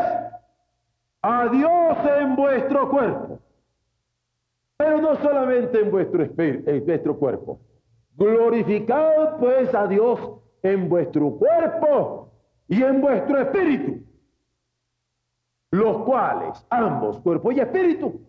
a 1.23 1.49
Dios 1.49 1.97
en 2.21 2.37
vuestro 2.37 2.91
cuerpo, 2.91 3.39
pero 4.77 5.01
no 5.01 5.17
solamente 5.17 5.81
en 5.81 5.91
vuestro, 5.91 6.25
en 6.37 6.85
vuestro 6.85 7.17
cuerpo, 7.17 7.59
Glorificad 8.17 9.37
pues 9.39 9.75
a 9.75 9.87
Dios 9.87 10.19
en 10.63 10.89
vuestro 10.89 11.31
cuerpo 11.33 12.33
y 12.67 12.83
en 12.83 13.01
vuestro 13.01 13.41
espíritu, 13.41 14.05
los 15.71 15.99
cuales 15.99 16.67
ambos, 16.71 17.21
cuerpo 17.21 17.53
y 17.53 17.61
espíritu, 17.61 18.21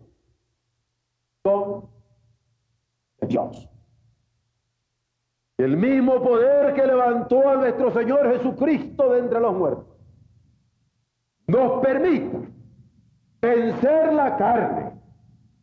son 1.42 1.88
de 3.20 3.26
Dios. 3.26 3.68
El 5.56 5.76
mismo 5.76 6.22
poder 6.22 6.74
que 6.74 6.86
levantó 6.86 7.48
a 7.48 7.56
nuestro 7.56 7.90
Señor 7.90 8.30
Jesucristo 8.32 9.10
de 9.10 9.18
entre 9.20 9.40
los 9.40 9.54
muertos 9.54 9.86
nos 11.48 11.82
permite 11.82 12.48
vencer 13.40 14.12
la 14.12 14.36
carne, 14.36 14.92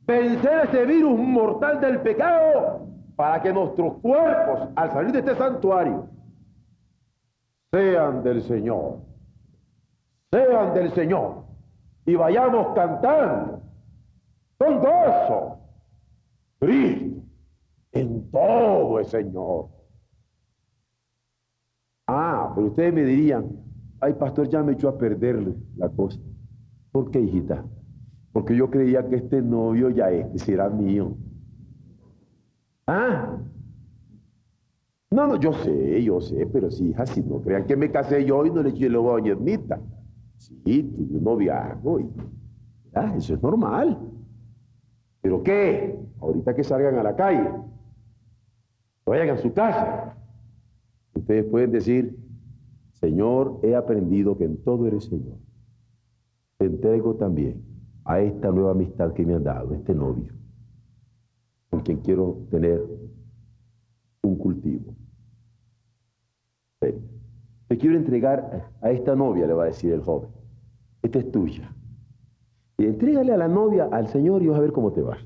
vencer 0.02 0.68
ese 0.68 0.86
virus 0.86 1.18
mortal 1.18 1.80
del 1.80 2.02
pecado 2.02 2.85
para 3.16 3.42
que 3.42 3.54
nuestros 3.54 3.96
cuerpos, 4.02 4.70
al 4.76 4.92
salir 4.92 5.12
de 5.12 5.20
este 5.20 5.36
santuario, 5.36 6.10
sean 7.72 8.24
del 8.24 8.42
Señor, 8.42 9.00
sean 10.32 10.74
del 10.74 10.92
Señor, 10.92 11.46
y 12.06 12.16
vayamos 12.16 12.76
cantando 12.76 13.62
con 14.58 14.80
gozo, 14.80 15.60
Cristo, 16.60 17.22
en 17.92 18.30
todo 18.32 19.00
el 19.00 19.06
Señor. 19.06 19.70
Ah, 22.08 22.52
pero 22.54 22.68
ustedes 22.68 22.94
me 22.94 23.04
dirían, 23.04 23.50
ay 24.00 24.14
pastor, 24.14 24.48
ya 24.48 24.62
me 24.62 24.74
echó 24.74 24.90
a 24.90 24.98
perderle 24.98 25.56
la 25.78 25.90
cosa. 25.90 26.20
¿Por 26.92 27.10
qué, 27.12 27.20
hijita? 27.20 27.66
Porque 28.32 28.56
yo 28.56 28.70
creía 28.70 29.08
que 29.08 29.16
este 29.16 29.42
novio 29.42 29.90
ya 29.90 30.12
este 30.12 30.40
será 30.40 30.70
mío. 30.70 31.16
¿Ah? 32.88 33.38
No, 35.12 35.28
no, 35.28 35.40
yo 35.40 35.54
sé, 35.54 36.04
yo 36.04 36.20
sé, 36.20 36.46
pero 36.48 36.70
sí, 36.70 36.90
hija, 36.90 37.06
si 37.06 37.22
no 37.22 37.42
crean 37.42 37.66
que 37.66 37.76
me 37.76 37.90
casé 37.90 38.26
yo 38.26 38.46
y 38.46 38.52
no 38.52 38.62
le 38.62 38.70
eché 38.70 38.88
el 38.88 38.96
a 38.96 39.18
Ermita. 39.24 39.80
Sí, 40.38 40.84
tuve 40.84 41.18
un 41.18 41.24
noviazgo 41.24 42.00
y 42.00 42.10
ya, 42.94 43.16
eso 43.16 43.34
es 43.34 43.42
normal. 43.42 43.98
¿Pero 45.22 45.42
qué? 45.42 45.98
Ahorita 46.20 46.54
que 46.54 46.64
salgan 46.64 46.96
a 46.98 47.04
la 47.04 47.16
calle, 47.16 47.50
vayan 49.06 49.30
a 49.30 49.38
su 49.38 49.54
casa, 49.54 50.18
ustedes 51.14 51.46
pueden 51.46 51.72
decir, 51.72 52.18
Señor, 52.94 53.60
he 53.64 53.76
aprendido 53.76 54.38
que 54.38 54.46
en 54.46 54.58
todo 54.64 54.88
eres 54.88 55.06
Señor. 55.06 55.38
Te 56.58 56.66
entrego 56.66 57.16
también 57.16 57.64
a 58.04 58.20
esta 58.20 58.52
nueva 58.52 58.72
amistad 58.72 59.14
que 59.14 59.26
me 59.26 59.36
han 59.36 59.44
dado, 59.44 59.74
este 59.74 59.94
novio. 59.94 60.34
Quien 61.86 62.00
quiero 62.00 62.40
tener 62.52 62.82
un 64.24 64.38
cultivo. 64.38 64.94
Te 66.80 67.78
quiero 67.78 67.96
entregar 67.96 68.70
a 68.82 68.92
esta 68.92 69.16
novia, 69.16 69.48
le 69.48 69.54
va 69.54 69.64
a 69.64 69.68
decir 69.68 69.94
el 69.94 70.02
joven. 70.02 70.30
Esta 71.02 71.20
es 71.20 71.32
tuya. 71.32 71.72
Y 72.78 72.86
entrégale 72.86 73.32
a 73.32 73.38
la 73.38 73.48
novia 73.48 73.88
al 73.92 74.08
Señor 74.10 74.44
y 74.44 74.48
vas 74.48 74.58
a 74.58 74.62
ver 74.62 74.74
cómo 74.74 74.92
te 74.92 75.02
va. 75.02 75.18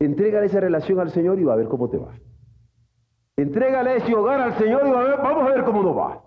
Entrégale 0.00 0.46
esa 0.46 0.60
relación 0.60 0.98
al 0.98 1.10
Señor 1.10 1.38
y 1.38 1.44
va 1.44 1.52
a 1.52 1.56
ver 1.56 1.68
cómo 1.68 1.88
te 1.88 1.98
va. 1.98 2.12
Entrégale 3.36 3.96
ese 3.96 4.14
hogar 4.14 4.40
al 4.40 4.54
Señor 4.58 4.86
y 4.86 4.90
vamos 4.90 5.44
a 5.44 5.54
ver 5.54 5.64
cómo 5.64 5.82
nos 5.82 5.96
va. 5.96 6.22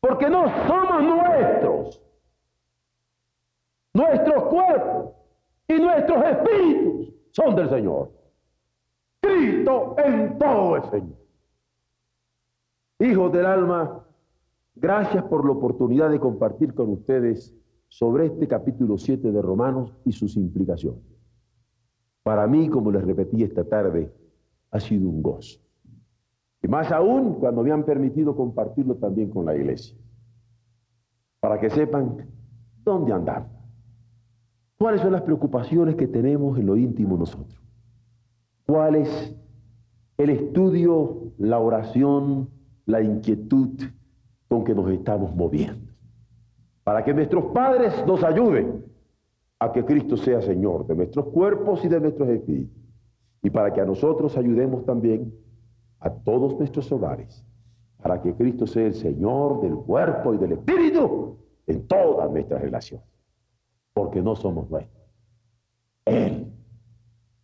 Porque 0.00 0.30
no 0.30 0.44
somos 0.66 1.02
nuestros. 1.02 2.02
Nuestros 3.92 4.44
cuerpos 4.44 5.12
y 5.68 5.74
nuestros 5.74 6.24
espíritus 6.24 6.89
son 7.40 7.56
del 7.56 7.70
Señor. 7.70 8.12
Cristo 9.20 9.96
en 10.04 10.38
todo 10.38 10.76
el 10.76 10.84
Señor. 10.90 11.18
Hijos 12.98 13.32
del 13.32 13.46
alma, 13.46 14.04
gracias 14.74 15.24
por 15.24 15.44
la 15.44 15.52
oportunidad 15.52 16.10
de 16.10 16.20
compartir 16.20 16.74
con 16.74 16.90
ustedes 16.90 17.56
sobre 17.88 18.26
este 18.26 18.46
capítulo 18.46 18.98
7 18.98 19.32
de 19.32 19.42
Romanos 19.42 19.96
y 20.04 20.12
sus 20.12 20.36
implicaciones. 20.36 21.02
Para 22.22 22.46
mí, 22.46 22.68
como 22.68 22.90
les 22.92 23.04
repetí 23.04 23.42
esta 23.42 23.64
tarde, 23.64 24.12
ha 24.70 24.80
sido 24.80 25.08
un 25.08 25.22
gozo. 25.22 25.58
Y 26.62 26.68
más 26.68 26.92
aún 26.92 27.34
cuando 27.34 27.62
me 27.62 27.72
han 27.72 27.84
permitido 27.84 28.36
compartirlo 28.36 28.96
también 28.96 29.30
con 29.30 29.46
la 29.46 29.56
iglesia. 29.56 29.96
Para 31.40 31.58
que 31.58 31.70
sepan 31.70 32.28
dónde 32.84 33.14
andamos. 33.14 33.59
¿Cuáles 34.80 35.02
son 35.02 35.12
las 35.12 35.20
preocupaciones 35.20 35.94
que 35.96 36.08
tenemos 36.08 36.58
en 36.58 36.64
lo 36.64 36.74
íntimo 36.74 37.18
nosotros? 37.18 37.60
¿Cuál 38.66 38.94
es 38.94 39.36
el 40.16 40.30
estudio, 40.30 41.34
la 41.36 41.58
oración, 41.58 42.48
la 42.86 43.02
inquietud 43.02 43.78
con 44.48 44.64
que 44.64 44.74
nos 44.74 44.90
estamos 44.90 45.36
moviendo? 45.36 45.92
Para 46.82 47.04
que 47.04 47.12
nuestros 47.12 47.52
padres 47.52 47.92
nos 48.06 48.24
ayuden 48.24 48.82
a 49.58 49.70
que 49.70 49.84
Cristo 49.84 50.16
sea 50.16 50.40
Señor 50.40 50.86
de 50.86 50.94
nuestros 50.94 51.26
cuerpos 51.26 51.84
y 51.84 51.88
de 51.88 52.00
nuestros 52.00 52.30
espíritus. 52.30 52.82
Y 53.42 53.50
para 53.50 53.74
que 53.74 53.82
a 53.82 53.84
nosotros 53.84 54.34
ayudemos 54.38 54.86
también 54.86 55.30
a 55.98 56.08
todos 56.08 56.58
nuestros 56.58 56.90
hogares, 56.90 57.44
para 58.02 58.22
que 58.22 58.34
Cristo 58.34 58.66
sea 58.66 58.86
el 58.86 58.94
Señor 58.94 59.60
del 59.60 59.74
cuerpo 59.74 60.32
y 60.32 60.38
del 60.38 60.52
espíritu 60.52 61.36
en 61.66 61.86
todas 61.86 62.30
nuestras 62.30 62.62
relaciones, 62.62 63.06
porque 64.00 64.22
no 64.22 64.34
somos 64.34 64.70
nuestros. 64.70 65.04
Él 66.06 66.50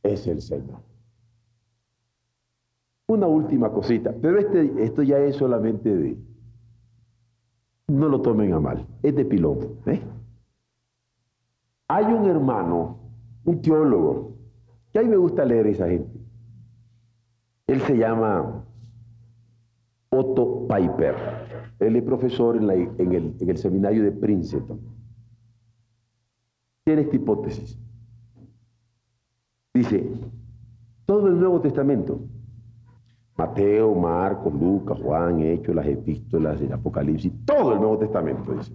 es 0.03 0.27
el 0.27 0.41
Señor. 0.41 0.81
Una 3.09 3.27
última 3.27 3.71
cosita, 3.71 4.15
pero 4.23 4.39
este, 4.39 4.73
esto 4.83 5.03
ya 5.03 5.19
es 5.19 5.37
solamente 5.37 5.95
de, 5.95 6.17
no 7.89 8.09
lo 8.09 8.23
tomen 8.23 8.55
a 8.55 8.61
mal, 8.61 8.87
es 9.03 9.15
de 9.15 9.27
pilón. 9.27 9.81
¿eh? 9.85 10.01
Hay 11.89 12.07
un 12.07 12.25
hermano, 12.25 13.01
un 13.45 13.61
teólogo, 13.61 14.33
que 14.95 15.01
a 15.01 15.03
mí 15.03 15.11
me 15.11 15.19
gusta 15.19 15.45
leer 15.45 15.67
a 15.67 15.69
esa 15.69 15.89
gente. 15.89 16.19
Él 17.67 17.83
se 17.83 17.99
llama 17.99 18.65
Otto 20.09 20.67
Piper. 20.67 21.17
Él 21.81 21.97
es 21.97 22.03
profesor 22.03 22.57
en, 22.57 22.71
el, 22.71 23.35
en 23.39 23.51
el 23.51 23.59
seminario 23.59 24.03
de 24.03 24.13
Princeton. 24.13 24.96
Tiene 26.87 27.03
esta 27.03 27.17
hipótesis. 27.17 27.77
Dice, 29.75 30.09
todo 31.05 31.27
el 31.27 31.41
Nuevo 31.41 31.61
Testamento, 31.61 32.21
Mateo, 33.37 33.93
Marcos, 33.97 34.55
Lucas, 34.55 34.97
Juan, 35.03 35.41
Hechos, 35.41 35.75
las 35.75 35.87
epístolas, 35.87 36.61
el 36.61 36.73
Apocalipsis, 36.73 37.33
todo 37.45 37.73
el 37.73 37.81
Nuevo 37.81 37.99
Testamento, 37.99 38.53
dice, 38.53 38.73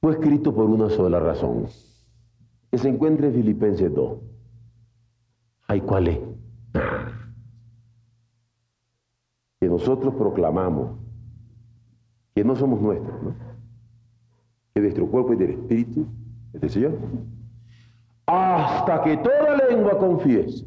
fue 0.00 0.14
escrito 0.14 0.52
por 0.52 0.64
una 0.68 0.90
sola 0.90 1.20
razón, 1.20 1.66
que 2.72 2.78
se 2.78 2.88
encuentra 2.88 3.28
en 3.28 3.34
Filipenses 3.34 3.94
2. 3.94 4.18
¿Ay 5.68 5.82
cuál 5.82 6.08
es? 6.08 6.18
Que 9.60 9.68
nosotros 9.68 10.16
proclamamos 10.16 10.98
que 12.34 12.42
no 12.42 12.56
somos 12.56 12.80
nuestros, 12.80 13.22
¿no? 13.22 13.36
que 14.74 14.80
nuestro 14.80 15.06
cuerpo 15.06 15.34
es 15.34 15.38
del 15.38 15.50
Espíritu 15.50 16.08
es 16.54 16.60
del 16.60 16.70
Señor. 16.70 16.92
Hasta 18.26 19.02
que 19.02 19.16
toda 19.18 19.56
lengua 19.68 19.98
confiese 19.98 20.66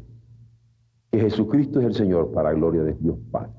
que 1.10 1.20
Jesucristo 1.20 1.80
es 1.80 1.86
el 1.86 1.94
Señor 1.94 2.32
para 2.32 2.52
gloria 2.52 2.82
de 2.82 2.94
Dios 2.94 3.16
Padre. 3.30 3.52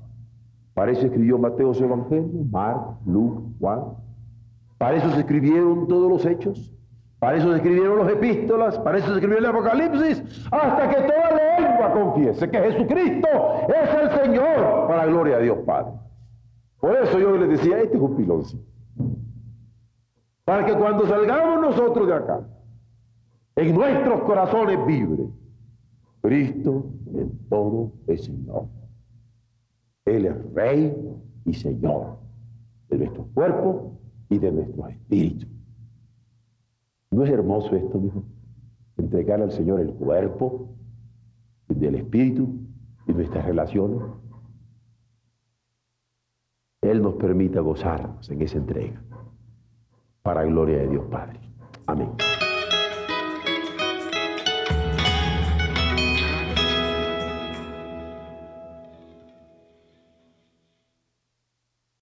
Para 0.74 0.92
eso 0.92 1.06
escribió 1.06 1.38
Mateo 1.38 1.74
su 1.74 1.84
Evangelio, 1.84 2.44
Marcos, 2.50 2.94
Lucas, 3.04 3.44
Juan, 3.58 3.80
para 4.78 4.96
eso 4.96 5.10
se 5.10 5.20
escribieron 5.20 5.88
todos 5.88 6.08
los 6.08 6.24
hechos, 6.24 6.72
para 7.18 7.36
eso 7.36 7.50
se 7.50 7.56
escribieron 7.56 7.98
los 7.98 8.12
epístolas, 8.12 8.78
para 8.78 8.98
eso 8.98 9.08
se 9.08 9.14
escribió 9.14 9.38
el 9.38 9.46
Apocalipsis, 9.46 10.46
hasta 10.52 10.88
que 10.88 11.02
toda 11.02 11.58
lengua 11.58 11.92
confiese 11.92 12.48
que 12.48 12.58
Jesucristo 12.58 13.28
es 13.68 14.02
el 14.02 14.22
Señor 14.22 14.86
para 14.86 15.04
la 15.04 15.06
gloria 15.06 15.38
de 15.38 15.44
Dios 15.44 15.58
Padre. 15.66 15.94
Por 16.78 16.96
eso 16.96 17.18
yo 17.18 17.36
les 17.36 17.48
decía, 17.48 17.80
este 17.80 17.96
es 17.96 18.02
un 18.02 18.16
piloncito. 18.16 18.77
Para 20.48 20.64
que 20.64 20.72
cuando 20.72 21.06
salgamos 21.06 21.60
nosotros 21.60 22.08
de 22.08 22.14
acá, 22.14 22.40
en 23.56 23.74
nuestros 23.74 24.22
corazones 24.22 24.78
vibre, 24.86 25.28
Cristo 26.22 26.86
en 27.12 27.38
todo 27.50 27.92
es 28.06 28.24
Señor. 28.24 28.66
Él 30.06 30.24
es 30.24 30.54
Rey 30.54 30.96
y 31.44 31.52
Señor 31.52 32.16
de 32.88 32.96
nuestro 32.96 33.26
cuerpo 33.34 34.00
y 34.30 34.38
de 34.38 34.50
nuestro 34.50 34.88
espíritu. 34.88 35.46
¿No 37.10 37.24
es 37.24 37.30
hermoso 37.30 37.76
esto, 37.76 38.02
hijo? 38.02 38.24
Entregar 38.96 39.42
al 39.42 39.52
Señor 39.52 39.80
el 39.80 39.92
cuerpo 39.92 40.74
del 41.68 41.96
espíritu 41.96 42.48
y 43.06 43.12
nuestras 43.12 43.44
relaciones. 43.44 44.00
Él 46.80 47.02
nos 47.02 47.16
permita 47.16 47.60
gozarnos 47.60 48.30
en 48.30 48.40
esa 48.40 48.56
entrega 48.56 49.07
para 50.28 50.44
gloria 50.44 50.80
de 50.80 50.88
Dios 50.88 51.06
Padre. 51.10 51.40
Amén. 51.86 52.37